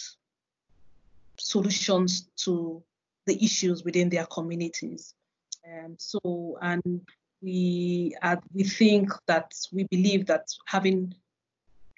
solutions 1.38 2.30
to 2.38 2.82
the 3.26 3.44
issues 3.44 3.84
within 3.84 4.10
their 4.10 4.26
communities. 4.26 5.14
Um, 5.66 5.96
so, 5.98 6.58
and 6.62 7.02
we 7.42 8.16
uh, 8.22 8.38
we 8.54 8.64
think 8.64 9.10
that 9.28 9.54
we 9.72 9.84
believe 9.86 10.26
that 10.28 10.48
having 10.66 11.14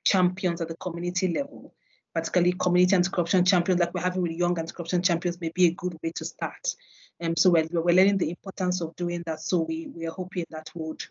champions 0.04 0.62
at 0.62 0.68
the 0.68 0.76
community 0.78 1.30
level, 1.30 1.74
particularly 2.14 2.54
community 2.54 2.96
anti-corruption 2.96 3.46
champions, 3.46 3.80
like 3.80 3.94
we're 3.94 4.02
having 4.02 4.22
with 4.22 4.32
young 4.32 4.58
anti-corruption 4.58 5.02
champions, 5.02 5.40
may 5.40 5.52
be 5.56 5.68
a 5.68 5.72
good 5.72 5.98
way 6.04 6.12
to 6.16 6.26
start. 6.26 6.76
Um, 7.22 7.36
so 7.38 7.50
we're, 7.50 7.68
we're 7.72 7.96
learning 7.96 8.18
the 8.18 8.30
importance 8.30 8.82
of 8.82 8.96
doing 8.96 9.24
that. 9.26 9.40
So 9.40 9.62
we 9.62 9.88
we 9.88 10.06
are 10.08 10.12
hoping 10.12 10.46
that 10.50 10.70
would 10.76 11.04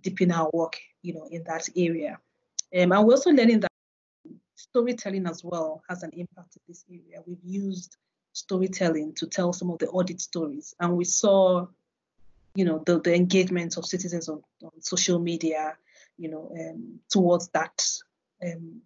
deepen 0.00 0.30
our 0.30 0.50
work, 0.52 0.78
you 1.02 1.14
know, 1.14 1.26
in 1.30 1.42
that 1.44 1.68
area. 1.76 2.18
Um, 2.74 2.92
and 2.92 3.04
we're 3.04 3.14
also 3.14 3.30
learning 3.30 3.60
that 3.60 3.70
storytelling 4.54 5.26
as 5.26 5.42
well 5.42 5.82
has 5.88 6.02
an 6.02 6.10
impact 6.12 6.56
in 6.56 6.62
this 6.68 6.84
area. 6.90 7.22
We've 7.26 7.44
used 7.44 7.96
storytelling 8.32 9.14
to 9.14 9.26
tell 9.26 9.52
some 9.52 9.70
of 9.70 9.78
the 9.78 9.88
audit 9.88 10.20
stories, 10.20 10.74
and 10.78 10.96
we 10.96 11.04
saw 11.04 11.66
you 12.56 12.64
know, 12.64 12.82
the, 12.86 13.00
the 13.00 13.14
engagement 13.14 13.76
of 13.76 13.84
citizens 13.84 14.28
on, 14.28 14.42
on 14.64 14.70
social 14.80 15.18
media, 15.18 15.76
you 16.16 16.30
know, 16.30 16.50
um, 16.58 16.98
towards 17.10 17.48
that 17.48 17.86
um, 18.42 18.80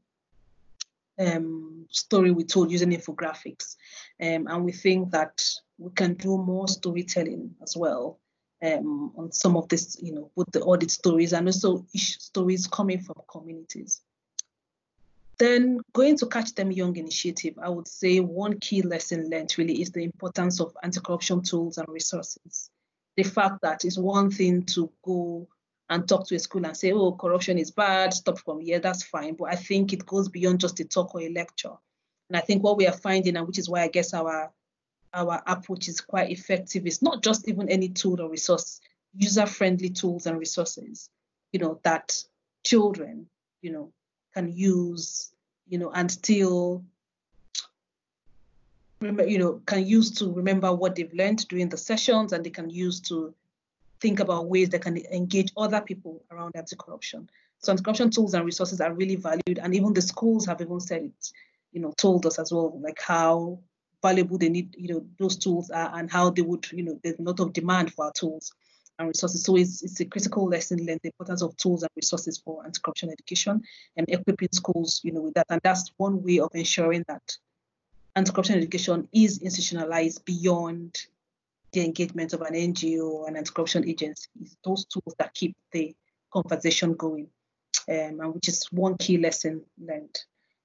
um, 1.18 1.86
story 1.90 2.32
we 2.32 2.44
told 2.44 2.72
using 2.72 2.90
infographics. 2.90 3.76
Um, 4.20 4.48
and 4.48 4.64
we 4.64 4.72
think 4.72 5.12
that 5.12 5.42
we 5.78 5.90
can 5.92 6.14
do 6.14 6.36
more 6.36 6.66
storytelling 6.66 7.54
as 7.62 7.76
well 7.76 8.18
um, 8.62 9.12
on 9.16 9.30
some 9.30 9.56
of 9.56 9.68
this, 9.68 9.96
you 10.02 10.12
know, 10.12 10.30
with 10.34 10.50
the 10.50 10.62
audit 10.62 10.90
stories 10.90 11.32
and 11.32 11.46
also 11.46 11.86
stories 11.94 12.66
coming 12.66 13.00
from 13.00 13.16
communities. 13.30 14.00
Then 15.38 15.80
going 15.94 16.18
to 16.18 16.26
Catch 16.26 16.54
Them 16.54 16.70
Young 16.70 16.96
initiative, 16.96 17.54
I 17.62 17.70
would 17.70 17.88
say 17.88 18.20
one 18.20 18.58
key 18.58 18.82
lesson 18.82 19.30
learned 19.30 19.54
really 19.56 19.80
is 19.80 19.90
the 19.90 20.04
importance 20.04 20.60
of 20.60 20.76
anti-corruption 20.82 21.42
tools 21.42 21.78
and 21.78 21.88
resources 21.88 22.70
the 23.22 23.28
fact 23.28 23.60
that 23.62 23.84
it's 23.84 23.98
one 23.98 24.30
thing 24.30 24.62
to 24.64 24.90
go 25.04 25.46
and 25.90 26.08
talk 26.08 26.26
to 26.26 26.36
a 26.36 26.38
school 26.38 26.64
and 26.64 26.76
say, 26.76 26.92
oh, 26.92 27.12
corruption 27.12 27.58
is 27.58 27.70
bad, 27.70 28.14
stop 28.14 28.38
from 28.38 28.60
here, 28.60 28.78
that's 28.78 29.02
fine. 29.02 29.34
But 29.34 29.52
I 29.52 29.56
think 29.56 29.92
it 29.92 30.06
goes 30.06 30.28
beyond 30.28 30.60
just 30.60 30.80
a 30.80 30.84
talk 30.84 31.14
or 31.14 31.20
a 31.20 31.28
lecture. 31.28 31.74
And 32.28 32.36
I 32.36 32.40
think 32.40 32.62
what 32.62 32.76
we 32.76 32.86
are 32.86 32.92
finding, 32.92 33.36
and 33.36 33.46
which 33.46 33.58
is 33.58 33.68
why 33.68 33.82
I 33.82 33.88
guess 33.88 34.14
our 34.14 34.52
our 35.12 35.42
approach 35.46 35.88
is 35.88 36.00
quite 36.00 36.30
effective, 36.30 36.86
is 36.86 37.02
not 37.02 37.22
just 37.22 37.48
even 37.48 37.68
any 37.68 37.88
tool 37.88 38.20
or 38.20 38.30
resource, 38.30 38.80
user-friendly 39.14 39.90
tools 39.90 40.26
and 40.26 40.38
resources, 40.38 41.10
you 41.52 41.58
know, 41.58 41.80
that 41.82 42.16
children, 42.64 43.26
you 43.60 43.72
know, 43.72 43.92
can 44.34 44.52
use, 44.56 45.32
you 45.66 45.78
know, 45.78 45.90
and 45.90 46.10
still 46.10 46.84
you 49.00 49.38
know, 49.38 49.62
can 49.66 49.86
use 49.86 50.10
to 50.10 50.30
remember 50.32 50.72
what 50.74 50.94
they've 50.94 51.12
learned 51.14 51.48
during 51.48 51.68
the 51.68 51.76
sessions 51.76 52.32
and 52.32 52.44
they 52.44 52.50
can 52.50 52.68
use 52.68 53.00
to 53.00 53.34
think 54.00 54.20
about 54.20 54.46
ways 54.46 54.68
they 54.68 54.78
can 54.78 54.96
engage 55.12 55.52
other 55.56 55.80
people 55.80 56.22
around 56.30 56.52
anti-corruption. 56.54 57.28
So 57.58 57.72
anti-corruption 57.72 58.10
tools 58.10 58.34
and 58.34 58.44
resources 58.44 58.80
are 58.80 58.92
really 58.92 59.16
valued 59.16 59.58
and 59.62 59.74
even 59.74 59.94
the 59.94 60.02
schools 60.02 60.46
have 60.46 60.60
even 60.60 60.80
said 60.80 61.02
it, 61.04 61.32
you 61.72 61.80
know, 61.80 61.92
told 61.96 62.26
us 62.26 62.38
as 62.38 62.52
well, 62.52 62.78
like 62.82 63.00
how 63.00 63.58
valuable 64.02 64.38
they 64.38 64.48
need, 64.48 64.74
you 64.78 64.92
know, 64.92 65.06
those 65.18 65.36
tools 65.36 65.70
are 65.70 65.90
and 65.94 66.10
how 66.10 66.30
they 66.30 66.42
would, 66.42 66.70
you 66.72 66.82
know, 66.82 66.98
there's 67.02 67.18
a 67.18 67.22
lot 67.22 67.40
of 67.40 67.52
demand 67.52 67.92
for 67.92 68.06
our 68.06 68.12
tools 68.12 68.52
and 68.98 69.08
resources. 69.08 69.44
So 69.44 69.56
it's, 69.56 69.82
it's 69.82 70.00
a 70.00 70.04
critical 70.04 70.46
lesson 70.46 70.84
learned, 70.84 71.00
the 71.02 71.08
importance 71.08 71.42
of 71.42 71.56
tools 71.56 71.82
and 71.82 71.90
resources 71.96 72.38
for 72.38 72.64
anti-corruption 72.64 73.10
education 73.10 73.62
and 73.96 74.08
equipping 74.08 74.48
schools, 74.52 75.00
you 75.04 75.12
know, 75.12 75.22
with 75.22 75.34
that. 75.34 75.46
And 75.48 75.60
that's 75.62 75.90
one 75.96 76.22
way 76.22 76.40
of 76.40 76.50
ensuring 76.54 77.04
that 77.08 77.22
anti-corruption 78.16 78.56
education 78.56 79.08
is 79.12 79.38
institutionalized 79.38 80.24
beyond 80.24 80.96
the 81.72 81.84
engagement 81.84 82.32
of 82.32 82.40
an 82.42 82.54
NGO 82.54 83.26
and 83.26 83.36
anti-corruption 83.36 83.88
agencies, 83.88 84.56
those 84.64 84.84
tools 84.86 85.14
that 85.18 85.34
keep 85.34 85.56
the 85.72 85.94
conversation 86.32 86.94
going, 86.94 87.28
um, 87.88 88.20
and 88.20 88.34
which 88.34 88.48
is 88.48 88.66
one 88.72 88.96
key 88.96 89.18
lesson 89.18 89.62
learned. 89.78 90.18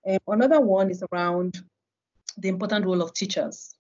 Um, 0.08 0.20
another 0.28 0.62
one 0.62 0.90
is 0.90 1.04
around 1.12 1.60
the 2.38 2.50
important 2.50 2.86
role 2.86 3.02
of 3.02 3.14
teachers. 3.14 3.76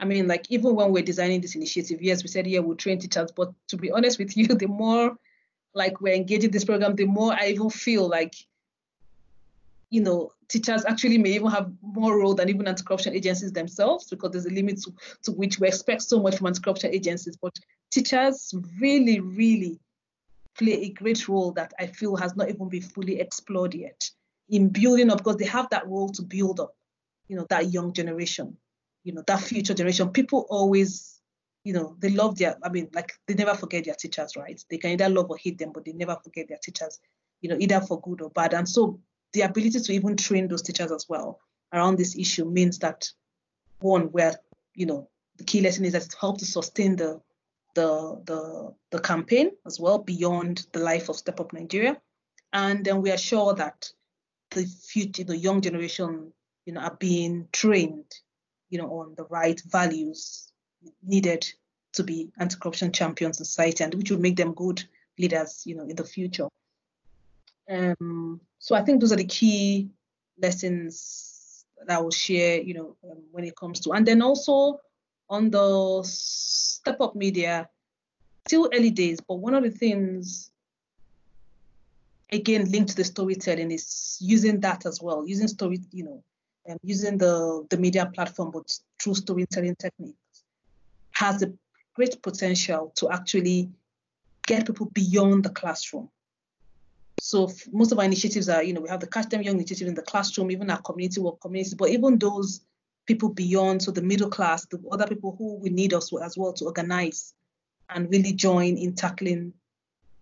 I 0.00 0.04
mean, 0.04 0.26
like 0.26 0.46
even 0.50 0.74
when 0.74 0.90
we're 0.90 1.04
designing 1.04 1.40
this 1.40 1.54
initiative, 1.54 2.02
yes, 2.02 2.22
we 2.22 2.28
said, 2.28 2.46
yeah, 2.46 2.58
we'll 2.58 2.76
train 2.76 2.98
teachers, 2.98 3.30
but 3.30 3.52
to 3.68 3.76
be 3.76 3.90
honest 3.92 4.18
with 4.18 4.36
you, 4.36 4.46
the 4.48 4.66
more 4.66 5.16
like 5.74 6.00
we're 6.00 6.14
engaging 6.14 6.50
this 6.50 6.64
program, 6.64 6.96
the 6.96 7.04
more 7.04 7.32
I 7.32 7.48
even 7.48 7.70
feel 7.70 8.08
like 8.08 8.34
you 9.92 10.00
know, 10.00 10.32
teachers 10.48 10.86
actually 10.86 11.18
may 11.18 11.34
even 11.34 11.50
have 11.50 11.70
more 11.82 12.18
role 12.18 12.34
than 12.34 12.48
even 12.48 12.66
anti-corruption 12.66 13.14
agencies 13.14 13.52
themselves 13.52 14.08
because 14.08 14.30
there's 14.30 14.46
a 14.46 14.50
limit 14.50 14.80
to, 14.80 14.90
to 15.22 15.32
which 15.32 15.60
we 15.60 15.68
expect 15.68 16.00
so 16.00 16.18
much 16.18 16.38
from 16.38 16.46
anti-corruption 16.46 16.94
agencies. 16.94 17.36
But 17.36 17.52
teachers 17.90 18.54
really, 18.80 19.20
really 19.20 19.78
play 20.56 20.84
a 20.84 20.88
great 20.88 21.28
role 21.28 21.52
that 21.52 21.74
I 21.78 21.88
feel 21.88 22.16
has 22.16 22.34
not 22.36 22.48
even 22.48 22.70
been 22.70 22.80
fully 22.80 23.20
explored 23.20 23.74
yet 23.74 24.10
in 24.48 24.70
building 24.70 25.10
up 25.10 25.18
because 25.18 25.36
they 25.36 25.44
have 25.44 25.68
that 25.68 25.86
role 25.86 26.08
to 26.08 26.22
build 26.22 26.58
up, 26.58 26.74
you 27.28 27.36
know, 27.36 27.46
that 27.50 27.70
young 27.70 27.92
generation, 27.92 28.56
you 29.04 29.12
know, 29.12 29.22
that 29.26 29.40
future 29.40 29.74
generation. 29.74 30.08
People 30.08 30.46
always, 30.48 31.20
you 31.64 31.74
know, 31.74 31.96
they 31.98 32.08
love 32.08 32.38
their, 32.38 32.56
I 32.62 32.70
mean, 32.70 32.88
like 32.94 33.12
they 33.26 33.34
never 33.34 33.54
forget 33.54 33.84
their 33.84 33.94
teachers, 33.94 34.36
right? 34.38 34.58
They 34.70 34.78
can 34.78 34.92
either 34.92 35.10
love 35.10 35.28
or 35.28 35.36
hate 35.36 35.58
them, 35.58 35.70
but 35.74 35.84
they 35.84 35.92
never 35.92 36.16
forget 36.24 36.48
their 36.48 36.58
teachers, 36.62 36.98
you 37.42 37.50
know, 37.50 37.56
either 37.60 37.82
for 37.82 38.00
good 38.00 38.22
or 38.22 38.30
bad. 38.30 38.54
And 38.54 38.66
so 38.66 38.98
the 39.32 39.42
ability 39.42 39.80
to 39.80 39.92
even 39.92 40.16
train 40.16 40.48
those 40.48 40.62
teachers 40.62 40.92
as 40.92 41.08
well 41.08 41.40
around 41.72 41.96
this 41.96 42.16
issue 42.16 42.44
means 42.44 42.78
that 42.80 43.08
one, 43.80 44.12
where 44.12 44.34
you 44.74 44.86
know 44.86 45.08
the 45.36 45.44
key 45.44 45.60
lesson 45.60 45.84
is 45.84 45.92
that 45.92 46.04
it 46.04 46.14
helps 46.20 46.40
to 46.40 46.46
sustain 46.46 46.96
the 46.96 47.20
the 47.74 48.20
the 48.26 48.74
the 48.90 49.00
campaign 49.00 49.50
as 49.66 49.80
well 49.80 49.98
beyond 49.98 50.66
the 50.72 50.78
life 50.78 51.08
of 51.08 51.16
Step 51.16 51.40
Up 51.40 51.52
Nigeria, 51.52 52.00
and 52.52 52.84
then 52.84 53.02
we 53.02 53.10
are 53.10 53.18
sure 53.18 53.54
that 53.54 53.90
the 54.50 54.66
future, 54.66 55.24
the 55.24 55.36
young 55.36 55.62
generation, 55.62 56.32
you 56.66 56.74
know, 56.74 56.80
are 56.80 56.96
being 57.00 57.48
trained, 57.52 58.12
you 58.68 58.78
know, 58.78 59.00
on 59.00 59.14
the 59.16 59.24
right 59.24 59.60
values 59.66 60.52
needed 61.02 61.50
to 61.92 62.02
be 62.02 62.30
anti-corruption 62.38 62.92
champions 62.92 63.38
in 63.38 63.44
society, 63.44 63.84
and 63.84 63.94
which 63.94 64.10
will 64.10 64.20
make 64.20 64.36
them 64.36 64.52
good 64.52 64.84
leaders, 65.18 65.62
you 65.64 65.74
know, 65.74 65.84
in 65.84 65.96
the 65.96 66.04
future. 66.04 66.48
Um, 67.70 68.40
so 68.62 68.76
I 68.76 68.82
think 68.82 69.00
those 69.00 69.10
are 69.12 69.16
the 69.16 69.24
key 69.24 69.90
lessons 70.40 71.64
that 71.84 71.98
I 71.98 72.00
will 72.00 72.12
share, 72.12 72.60
you 72.60 72.74
know, 72.74 72.96
um, 73.10 73.18
when 73.32 73.42
it 73.44 73.56
comes 73.56 73.80
to, 73.80 73.90
and 73.90 74.06
then 74.06 74.22
also 74.22 74.78
on 75.28 75.50
the 75.50 76.02
step 76.04 77.00
up 77.00 77.16
media, 77.16 77.68
still 78.46 78.70
early 78.72 78.90
days, 78.90 79.18
but 79.20 79.40
one 79.40 79.54
of 79.54 79.64
the 79.64 79.70
things 79.70 80.52
again 82.30 82.70
linked 82.70 82.90
to 82.90 82.96
the 82.96 83.04
storytelling 83.04 83.72
is 83.72 84.16
using 84.20 84.60
that 84.60 84.86
as 84.86 85.02
well, 85.02 85.26
using 85.26 85.48
story, 85.48 85.80
you 85.90 86.04
know, 86.04 86.22
um, 86.68 86.78
using 86.84 87.18
the 87.18 87.66
the 87.68 87.76
media 87.76 88.06
platform, 88.14 88.52
but 88.52 88.72
through 89.02 89.16
storytelling 89.16 89.74
techniques, 89.74 90.44
has 91.10 91.42
a 91.42 91.52
great 91.96 92.22
potential 92.22 92.92
to 92.94 93.10
actually 93.10 93.70
get 94.46 94.66
people 94.68 94.86
beyond 94.92 95.42
the 95.44 95.50
classroom. 95.50 96.08
So 97.24 97.48
most 97.70 97.92
of 97.92 98.00
our 98.00 98.04
initiatives 98.04 98.48
are, 98.48 98.64
you 98.64 98.72
know, 98.72 98.80
we 98.80 98.88
have 98.88 98.98
the 98.98 99.06
Catch 99.06 99.28
Them 99.28 99.42
Young 99.42 99.54
initiative 99.54 99.86
in 99.86 99.94
the 99.94 100.02
classroom, 100.02 100.50
even 100.50 100.68
our 100.70 100.82
community 100.82 101.20
work 101.20 101.40
communities, 101.40 101.72
but 101.72 101.90
even 101.90 102.18
those 102.18 102.62
people 103.06 103.28
beyond, 103.28 103.80
so 103.80 103.92
the 103.92 104.02
middle 104.02 104.28
class, 104.28 104.66
the 104.66 104.82
other 104.90 105.06
people 105.06 105.36
who 105.38 105.54
we 105.54 105.70
need 105.70 105.94
us 105.94 106.12
as 106.20 106.36
well 106.36 106.52
to 106.54 106.64
organize 106.64 107.32
and 107.88 108.10
really 108.10 108.32
join 108.32 108.76
in 108.76 108.96
tackling 108.96 109.52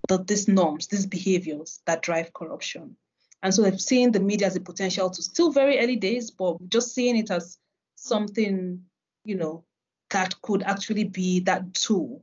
the, 0.09 0.19
these 0.25 0.47
norms, 0.47 0.89
these 0.89 1.07
behaviors 1.07 1.81
that 1.87 2.03
drive 2.03 2.35
corruption. 2.35 2.95
And 3.43 3.55
so 3.55 3.63
they've 3.63 3.81
seen 3.81 4.13
the 4.13 4.21
media 4.21 4.49
as 4.49 4.57
a 4.57 4.61
potential 4.61 5.09
to 5.09 5.23
still 5.23 5.51
very 5.53 5.79
early 5.79 5.97
days, 5.97 6.31
but 6.31 6.59
just 6.69 6.95
seeing 6.95 7.17
it 7.17 7.31
as 7.31 7.57
something, 7.95 8.85
you 9.25 9.37
know, 9.37 9.65
that 10.11 10.35
could 10.43 10.63
actually 10.65 11.05
be 11.05 11.41
that 11.41 11.73
tool, 11.73 12.23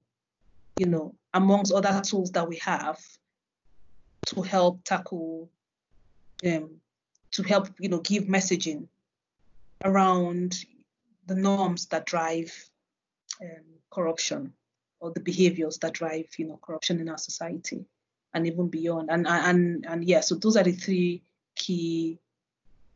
you 0.75 0.85
know, 0.85 1.15
amongst 1.33 1.73
other 1.73 1.99
tools 2.01 2.29
that 2.33 2.47
we 2.47 2.57
have 2.57 2.99
to 4.27 4.41
help 4.41 4.83
tackle, 4.83 5.49
um, 6.45 6.69
to 7.31 7.43
help, 7.43 7.67
you 7.79 7.89
know, 7.89 7.99
give 7.99 8.23
messaging 8.23 8.87
around 9.83 10.65
the 11.25 11.35
norms 11.35 11.87
that 11.87 12.05
drive 12.05 12.53
um, 13.41 13.63
corruption 13.91 14.53
or 14.99 15.11
the 15.11 15.19
behaviors 15.19 15.77
that 15.77 15.93
drive 15.93 16.25
you 16.37 16.47
know 16.47 16.59
corruption 16.61 16.99
in 16.99 17.09
our 17.09 17.17
society 17.17 17.85
and 18.33 18.47
even 18.47 18.67
beyond. 18.69 19.09
And 19.09 19.27
and 19.27 19.85
and 19.87 20.03
yeah 20.03 20.21
so 20.21 20.35
those 20.35 20.57
are 20.57 20.63
the 20.63 20.71
three 20.71 21.21
key 21.55 22.19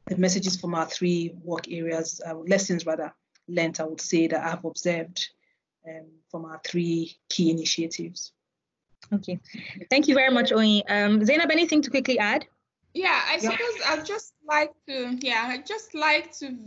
the 0.06 0.18
messages 0.18 0.60
from 0.60 0.76
our 0.76 0.86
three 0.86 1.34
work 1.44 1.72
areas 1.72 2.22
uh, 2.26 2.36
lessons 2.36 2.86
rather 2.86 3.14
learned 3.48 3.80
i 3.80 3.84
would 3.84 4.02
say 4.02 4.28
that 4.28 4.44
i've 4.44 4.66
observed 4.66 5.30
um, 5.88 6.06
from 6.30 6.46
our 6.46 6.62
three 6.64 7.18
key 7.30 7.50
initiatives 7.50 8.32
okay 9.14 9.40
thank 9.90 10.08
you 10.08 10.16
very 10.16 10.34
much 10.34 10.52
Oyin. 10.52 10.84
um 10.90 11.26
zainab 11.26 11.52
anything 11.52 11.82
to 11.82 11.90
quickly 11.90 12.20
add 12.20 12.46
yeah 12.94 13.22
i 13.28 13.38
suppose 13.38 13.60
yeah. 13.80 13.92
i'd 13.92 14.06
just 14.06 14.34
like 14.48 14.72
to 14.88 15.18
yeah 15.22 15.46
i'd 15.50 15.66
just 15.66 15.94
like 15.94 16.32
to 16.38 16.58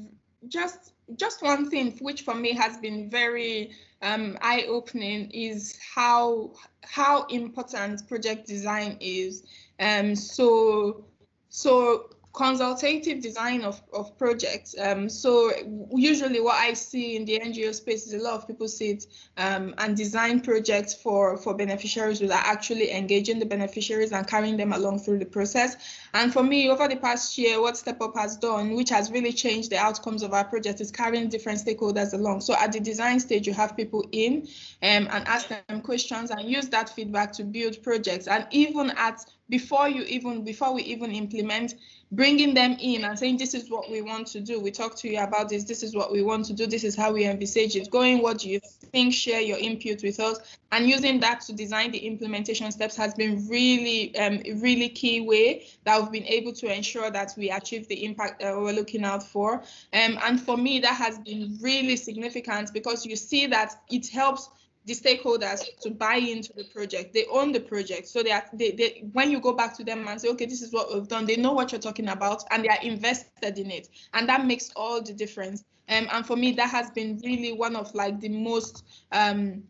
just 0.48 0.92
just 1.16 1.42
one 1.42 1.68
thing 1.68 1.92
which 2.00 2.22
for 2.22 2.34
me 2.34 2.52
has 2.52 2.76
been 2.78 3.10
very 3.10 3.72
um, 4.04 4.36
eye-opening 4.42 5.30
is 5.30 5.78
how 5.94 6.52
how 6.82 7.24
important 7.24 8.06
project 8.06 8.46
design 8.46 8.96
is. 9.00 9.44
Um, 9.80 10.14
so 10.14 11.04
so 11.48 12.10
consultative 12.34 13.22
design 13.22 13.62
of, 13.62 13.80
of 13.92 14.18
projects. 14.18 14.74
Um, 14.78 15.08
so 15.08 15.52
usually 15.94 16.40
what 16.40 16.56
I 16.56 16.72
see 16.72 17.14
in 17.14 17.24
the 17.24 17.38
NGO 17.38 17.72
space 17.72 18.08
is 18.08 18.12
a 18.12 18.18
lot 18.18 18.34
of 18.34 18.48
people 18.48 18.66
sit 18.66 19.06
um, 19.36 19.72
and 19.78 19.96
design 19.96 20.40
projects 20.40 20.94
for, 20.94 21.36
for 21.36 21.54
beneficiaries 21.54 22.20
without 22.20 22.44
actually 22.44 22.90
engaging 22.90 23.38
the 23.38 23.46
beneficiaries 23.46 24.10
and 24.10 24.26
carrying 24.26 24.56
them 24.56 24.72
along 24.72 24.98
through 24.98 25.20
the 25.20 25.24
process. 25.24 25.76
And 26.12 26.32
for 26.32 26.42
me, 26.42 26.68
over 26.68 26.88
the 26.88 26.96
past 26.96 27.38
year, 27.38 27.60
what 27.60 27.76
Step 27.76 28.00
Up 28.02 28.16
has 28.16 28.36
done, 28.36 28.74
which 28.74 28.90
has 28.90 29.12
really 29.12 29.32
changed 29.32 29.70
the 29.70 29.78
outcomes 29.78 30.24
of 30.24 30.34
our 30.34 30.44
project, 30.44 30.80
is 30.80 30.90
carrying 30.90 31.28
different 31.28 31.60
stakeholders 31.60 32.14
along. 32.14 32.40
So 32.40 32.54
at 32.54 32.72
the 32.72 32.80
design 32.80 33.20
stage, 33.20 33.46
you 33.46 33.54
have 33.54 33.76
people 33.76 34.04
in 34.10 34.48
um, 34.82 35.08
and 35.12 35.26
ask 35.28 35.48
them 35.48 35.80
questions 35.82 36.32
and 36.32 36.50
use 36.50 36.68
that 36.70 36.88
feedback 36.88 37.30
to 37.34 37.44
build 37.44 37.80
projects. 37.84 38.26
And 38.26 38.44
even 38.50 38.90
at 38.90 39.24
before 39.58 39.88
you 39.88 40.02
even 40.16 40.42
before 40.42 40.74
we 40.74 40.82
even 40.82 41.12
implement 41.12 41.74
bringing 42.10 42.54
them 42.54 42.76
in 42.80 43.04
and 43.04 43.16
saying 43.16 43.36
this 43.36 43.54
is 43.54 43.70
what 43.70 43.88
we 43.88 44.00
want 44.02 44.26
to 44.26 44.40
do. 44.40 44.58
We 44.60 44.70
talked 44.70 44.98
to 44.98 45.08
you 45.08 45.20
about 45.20 45.48
this. 45.48 45.62
This 45.64 45.82
is 45.82 45.94
what 45.94 46.10
we 46.10 46.22
want 46.22 46.44
to 46.46 46.52
do. 46.52 46.66
This 46.66 46.84
is 46.84 46.96
how 46.96 47.12
we 47.12 47.24
envisage 47.24 47.76
it. 47.76 47.88
Going 47.90 48.20
what 48.20 48.38
do 48.38 48.50
you 48.50 48.60
think? 48.94 49.14
Share 49.14 49.40
your 49.40 49.58
input 49.58 50.02
with 50.02 50.18
us. 50.18 50.36
And 50.72 50.88
using 50.88 51.20
that 51.20 51.40
to 51.42 51.52
design 51.52 51.92
the 51.92 51.98
implementation 51.98 52.70
steps 52.72 52.96
has 52.96 53.14
been 53.14 53.48
really 53.48 54.16
um, 54.16 54.40
really 54.66 54.88
key 54.88 55.20
way 55.20 55.66
that 55.84 56.00
we've 56.00 56.12
been 56.18 56.30
able 56.38 56.52
to 56.54 56.66
ensure 56.74 57.10
that 57.12 57.30
we 57.36 57.50
achieve 57.50 57.86
the 57.86 58.04
impact 58.04 58.40
that 58.40 58.56
we're 58.56 58.78
looking 58.80 59.04
out 59.04 59.22
for. 59.22 59.62
Um, 59.92 60.18
and 60.24 60.40
for 60.40 60.56
me 60.56 60.80
that 60.80 60.96
has 61.04 61.18
been 61.18 61.58
really 61.60 61.96
significant 61.96 62.72
because 62.72 63.06
you 63.06 63.16
see 63.16 63.46
that 63.46 63.70
it 63.88 64.08
helps 64.08 64.50
the 64.86 64.92
stakeholders 64.94 65.62
to 65.80 65.90
buy 65.90 66.16
into 66.16 66.52
the 66.52 66.64
project. 66.64 67.14
They 67.14 67.24
own 67.30 67.52
the 67.52 67.60
project. 67.60 68.08
So 68.08 68.22
they 68.22 68.32
are 68.32 68.44
they, 68.52 68.72
they 68.72 69.04
when 69.12 69.30
you 69.30 69.40
go 69.40 69.52
back 69.52 69.76
to 69.78 69.84
them 69.84 70.06
and 70.06 70.20
say, 70.20 70.28
okay, 70.28 70.46
this 70.46 70.62
is 70.62 70.72
what 70.72 70.92
we've 70.92 71.08
done, 71.08 71.24
they 71.24 71.36
know 71.36 71.52
what 71.52 71.72
you're 71.72 71.80
talking 71.80 72.08
about 72.08 72.44
and 72.50 72.64
they 72.64 72.68
are 72.68 72.82
invested 72.82 73.58
in 73.58 73.70
it. 73.70 73.88
And 74.12 74.28
that 74.28 74.46
makes 74.46 74.70
all 74.76 75.02
the 75.02 75.12
difference. 75.12 75.64
Um, 75.88 76.08
and 76.12 76.26
for 76.26 76.36
me, 76.36 76.52
that 76.52 76.70
has 76.70 76.90
been 76.90 77.20
really 77.24 77.52
one 77.52 77.76
of 77.76 77.94
like 77.94 78.20
the 78.20 78.28
most 78.28 78.84
um 79.12 79.62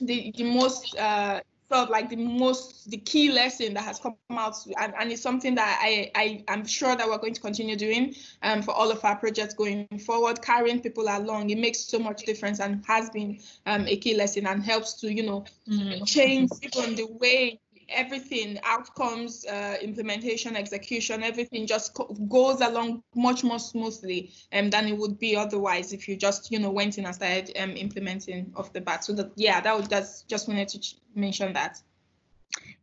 the 0.00 0.32
the 0.36 0.44
most 0.44 0.96
uh 0.96 1.40
felt 1.68 1.90
like 1.90 2.08
the 2.08 2.16
most 2.16 2.90
the 2.90 2.96
key 2.96 3.30
lesson 3.30 3.74
that 3.74 3.84
has 3.84 3.98
come 3.98 4.16
out 4.30 4.56
and, 4.80 4.94
and 4.98 5.12
it's 5.12 5.22
something 5.22 5.54
that 5.54 5.78
I, 5.82 6.10
I 6.14 6.44
am 6.48 6.66
sure 6.66 6.96
that 6.96 7.06
we're 7.06 7.18
going 7.18 7.34
to 7.34 7.40
continue 7.40 7.76
doing 7.76 8.14
um, 8.42 8.62
for 8.62 8.72
all 8.72 8.90
of 8.90 9.04
our 9.04 9.16
projects 9.16 9.54
going 9.54 9.86
forward 10.06 10.40
carrying 10.40 10.80
people 10.80 11.04
along 11.04 11.50
it 11.50 11.58
makes 11.58 11.80
so 11.80 11.98
much 11.98 12.24
difference 12.24 12.60
and 12.60 12.84
has 12.86 13.10
been 13.10 13.38
um, 13.66 13.86
a 13.86 13.96
key 13.96 14.14
lesson 14.16 14.46
and 14.46 14.62
helps 14.62 14.94
to 14.94 15.12
you 15.12 15.22
know 15.22 15.44
mm-hmm. 15.68 16.04
change 16.04 16.50
even 16.62 16.94
the 16.94 17.06
way 17.20 17.60
everything 17.88 18.58
outcomes 18.64 19.46
uh, 19.46 19.76
implementation 19.80 20.56
execution 20.56 21.22
everything 21.22 21.66
just 21.66 21.94
co- 21.94 22.14
goes 22.28 22.60
along 22.60 23.02
much 23.14 23.42
more 23.42 23.58
smoothly 23.58 24.30
um, 24.52 24.70
than 24.70 24.86
it 24.86 24.96
would 24.96 25.18
be 25.18 25.36
otherwise 25.36 25.92
if 25.92 26.06
you 26.08 26.16
just 26.16 26.50
you 26.50 26.58
know 26.58 26.70
went 26.70 26.98
in 26.98 27.06
and 27.06 27.14
started 27.14 27.50
um, 27.58 27.70
implementing 27.76 28.52
off 28.56 28.72
the 28.72 28.80
bat 28.80 29.04
so 29.04 29.12
that 29.12 29.30
yeah 29.36 29.60
that 29.60 29.76
was 29.76 29.88
that's 29.88 30.22
just 30.22 30.48
wanted 30.48 30.68
to 30.68 30.78
ch- 30.78 30.96
mention 31.14 31.52
that 31.52 31.80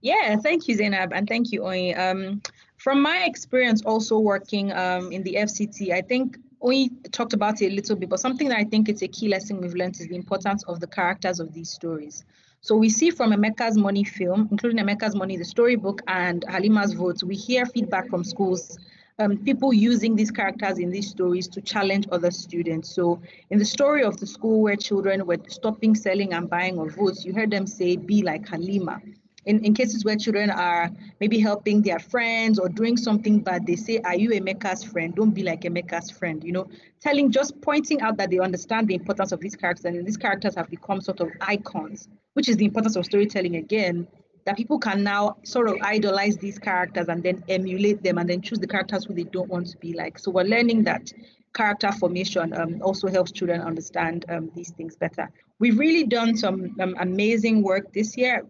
yeah 0.02 0.36
thank 0.38 0.68
you 0.68 0.76
zainab 0.76 1.14
and 1.14 1.28
thank 1.28 1.52
you 1.52 1.62
Oyin. 1.62 1.98
Um, 1.98 2.42
from 2.78 3.02
my 3.02 3.26
experience 3.26 3.84
also 3.84 4.20
working 4.20 4.72
um, 4.74 5.12
in 5.12 5.24
the 5.24 5.36
fct 5.36 5.92
i 5.92 6.02
think 6.02 6.38
we 6.66 6.90
talked 7.12 7.34
about 7.34 7.62
it 7.62 7.72
a 7.72 7.76
little 7.76 7.96
bit 7.96 8.10
but 8.10 8.20
something 8.20 8.50
that 8.50 8.58
i 8.58 8.64
think 8.64 8.90
it's 8.90 9.02
a 9.02 9.08
key 9.08 9.28
lesson 9.28 9.62
we've 9.62 9.76
learned 9.76 9.96
is 10.00 10.08
the 10.08 10.16
importance 10.16 10.64
of 10.64 10.80
the 10.80 10.88
characters 10.88 11.40
of 11.40 11.54
these 11.54 11.70
stories 11.70 12.26
so 12.66 12.76
we 12.76 12.90
see 12.90 13.12
from 13.12 13.32
Emeka's 13.32 13.78
Money 13.78 14.04
film, 14.04 14.48
including 14.50 14.84
Emeka's 14.84 15.16
Money, 15.16 15.38
the 15.38 15.46
storybook, 15.46 16.02
and 16.08 16.44
Halima's 16.50 16.94
Vote, 16.94 17.22
we 17.22 17.36
hear 17.36 17.64
feedback 17.68 18.10
from 18.10 18.24
schools, 18.24 18.80
um, 19.20 19.38
people 19.38 19.72
using 19.72 20.16
these 20.16 20.32
characters 20.32 20.80
in 20.80 20.90
these 20.90 21.08
stories 21.08 21.48
to 21.50 21.62
challenge 21.62 22.08
other 22.12 22.32
students. 22.32 22.90
So 22.90 23.22
in 23.52 23.60
the 23.60 23.66
story 23.66 24.04
of 24.04 24.18
the 24.18 24.26
school 24.26 24.64
where 24.64 24.76
children 24.76 25.28
were 25.28 25.38
stopping 25.48 25.94
selling 25.94 26.34
and 26.34 26.50
buying 26.50 26.80
of 26.80 26.96
votes, 26.96 27.24
you 27.24 27.34
heard 27.34 27.52
them 27.52 27.68
say, 27.68 27.98
be 27.98 28.24
like 28.24 28.48
Halima 28.48 29.00
in, 29.46 29.64
in 29.64 29.74
cases 29.74 30.04
where 30.04 30.16
children 30.16 30.50
are 30.50 30.90
maybe 31.20 31.40
helping 31.40 31.82
their 31.82 32.00
friends 32.00 32.58
or 32.60 32.68
doing 32.68 32.98
something 32.98 33.40
bad, 33.40 33.66
they 33.66 33.76
say, 33.76 34.00
Are 34.00 34.16
you 34.16 34.32
a 34.32 34.40
Emeka's 34.40 34.84
friend? 34.84 35.16
Don't 35.16 35.32
be 35.32 35.44
like 35.44 35.66
a 35.66 35.70
Emeka's 35.70 36.10
friend. 36.10 36.44
You 36.44 36.52
know, 36.52 36.68
telling, 37.00 37.32
just 37.32 37.60
pointing 37.62 38.02
out 38.02 38.18
that 38.18 38.32
they 38.32 38.40
understand 38.40 38.88
the 38.88 38.96
importance 38.96 39.32
of 39.32 39.40
these 39.40 39.56
characters 39.56 39.86
and 39.86 40.06
these 40.06 40.18
characters 40.18 40.56
have 40.56 40.70
become 40.70 41.02
sort 41.02 41.20
of 41.20 41.30
icons, 41.42 42.10
which 42.34 42.50
is 42.50 42.58
the 42.58 42.66
importance 42.66 42.96
of 42.96 43.06
storytelling 43.06 43.56
again. 43.56 44.08
That 44.46 44.58
people 44.58 44.78
can 44.78 45.04
now 45.04 45.38
sort 45.44 45.70
of 45.70 45.78
idolize 45.82 46.38
these 46.38 46.60
characters 46.60 47.08
and 47.08 47.24
then 47.24 47.44
emulate 47.50 48.04
them 48.04 48.20
and 48.20 48.30
then 48.30 48.42
choose 48.42 48.60
the 48.60 48.68
characters 48.68 49.06
who 49.06 49.16
they 49.16 49.24
don't 49.24 49.50
want 49.50 49.66
to 49.72 49.78
be 49.80 49.94
like. 49.94 50.20
So 50.20 50.30
we're 50.30 50.44
learning 50.44 50.84
that 50.84 51.12
character 51.56 51.92
formation 51.92 52.54
um, 52.54 52.80
also 52.84 53.08
helps 53.08 53.32
children 53.32 53.62
understand 53.62 54.26
um, 54.30 54.52
these 54.56 54.70
things 54.70 54.96
better. 54.96 55.32
We've 55.58 55.80
really 55.80 56.04
done 56.04 56.38
some 56.38 56.76
um, 56.80 56.96
amazing 57.00 57.64
work 57.64 57.92
this 57.92 58.16
year 58.18 58.46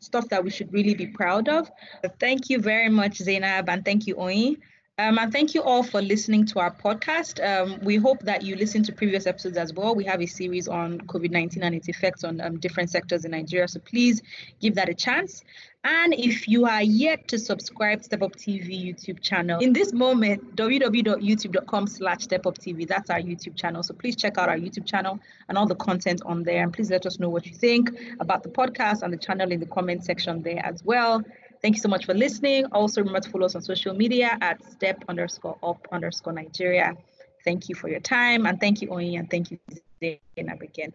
stuff 0.00 0.28
that 0.28 0.42
we 0.42 0.50
should 0.50 0.72
really 0.72 0.94
be 0.94 1.06
proud 1.06 1.48
of. 1.48 1.70
Thank 2.18 2.50
you 2.50 2.60
very 2.60 2.88
much, 2.88 3.16
Zainab, 3.16 3.68
and 3.68 3.84
thank 3.84 4.06
you, 4.06 4.14
Oyin. 4.16 4.58
Um, 5.00 5.16
and 5.16 5.32
thank 5.32 5.54
you 5.54 5.62
all 5.62 5.84
for 5.84 6.02
listening 6.02 6.44
to 6.46 6.58
our 6.58 6.72
podcast. 6.74 7.38
Um, 7.40 7.78
we 7.84 7.96
hope 7.96 8.20
that 8.24 8.42
you 8.42 8.56
listen 8.56 8.82
to 8.82 8.92
previous 8.92 9.28
episodes 9.28 9.56
as 9.56 9.72
well. 9.72 9.94
We 9.94 10.02
have 10.04 10.20
a 10.20 10.26
series 10.26 10.66
on 10.66 10.98
COVID 11.02 11.30
19 11.30 11.62
and 11.62 11.72
its 11.72 11.88
effects 11.88 12.24
on 12.24 12.40
um, 12.40 12.58
different 12.58 12.90
sectors 12.90 13.24
in 13.24 13.30
Nigeria. 13.30 13.68
So 13.68 13.78
please 13.78 14.20
give 14.60 14.74
that 14.74 14.88
a 14.88 14.94
chance. 14.94 15.44
And 15.84 16.12
if 16.12 16.48
you 16.48 16.66
are 16.66 16.82
yet 16.82 17.28
to 17.28 17.38
subscribe 17.38 18.00
to 18.00 18.04
Step 18.06 18.22
Up 18.22 18.34
TV 18.34 18.84
YouTube 18.84 19.20
channel, 19.22 19.60
in 19.60 19.72
this 19.72 19.92
moment, 19.92 20.56
www.youtube.com 20.56 21.86
slash 21.86 22.24
Step 22.24 22.44
Up 22.46 22.58
TV, 22.58 22.86
that's 22.86 23.08
our 23.08 23.20
YouTube 23.20 23.54
channel. 23.54 23.84
So 23.84 23.94
please 23.94 24.16
check 24.16 24.36
out 24.36 24.48
our 24.48 24.58
YouTube 24.58 24.84
channel 24.84 25.20
and 25.48 25.56
all 25.56 25.66
the 25.66 25.76
content 25.76 26.22
on 26.26 26.42
there. 26.42 26.64
And 26.64 26.72
please 26.72 26.90
let 26.90 27.06
us 27.06 27.20
know 27.20 27.28
what 27.28 27.46
you 27.46 27.54
think 27.54 27.90
about 28.18 28.42
the 28.42 28.48
podcast 28.48 29.02
and 29.02 29.12
the 29.12 29.16
channel 29.16 29.52
in 29.52 29.60
the 29.60 29.66
comment 29.66 30.04
section 30.04 30.42
there 30.42 30.60
as 30.66 30.84
well. 30.84 31.22
Thank 31.60 31.74
you 31.76 31.80
so 31.80 31.88
much 31.88 32.06
for 32.06 32.14
listening. 32.14 32.66
Also, 32.66 33.00
remember 33.00 33.20
to 33.20 33.30
follow 33.30 33.46
us 33.46 33.56
on 33.56 33.62
social 33.62 33.94
media 33.94 34.38
at 34.40 34.62
step 34.70 35.04
underscore 35.08 35.58
up 35.62 35.86
underscore 35.90 36.32
Nigeria. 36.32 36.96
Thank 37.44 37.68
you 37.68 37.74
for 37.74 37.88
your 37.88 38.00
time. 38.00 38.46
And 38.46 38.60
thank 38.60 38.80
you, 38.82 38.88
Oyin, 38.88 39.18
and 39.18 39.30
thank 39.30 39.50
you, 39.50 39.58
Zainab, 40.00 40.62
again. 40.62 40.92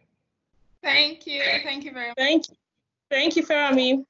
Thank 0.81 1.27
you. 1.27 1.41
Thank 1.63 1.85
you 1.85 1.91
very 1.91 2.07
much. 2.09 2.17
Thank 2.17 2.49
you. 2.49 2.55
Thank 3.09 3.35
you, 3.35 3.43
Farami. 3.45 4.05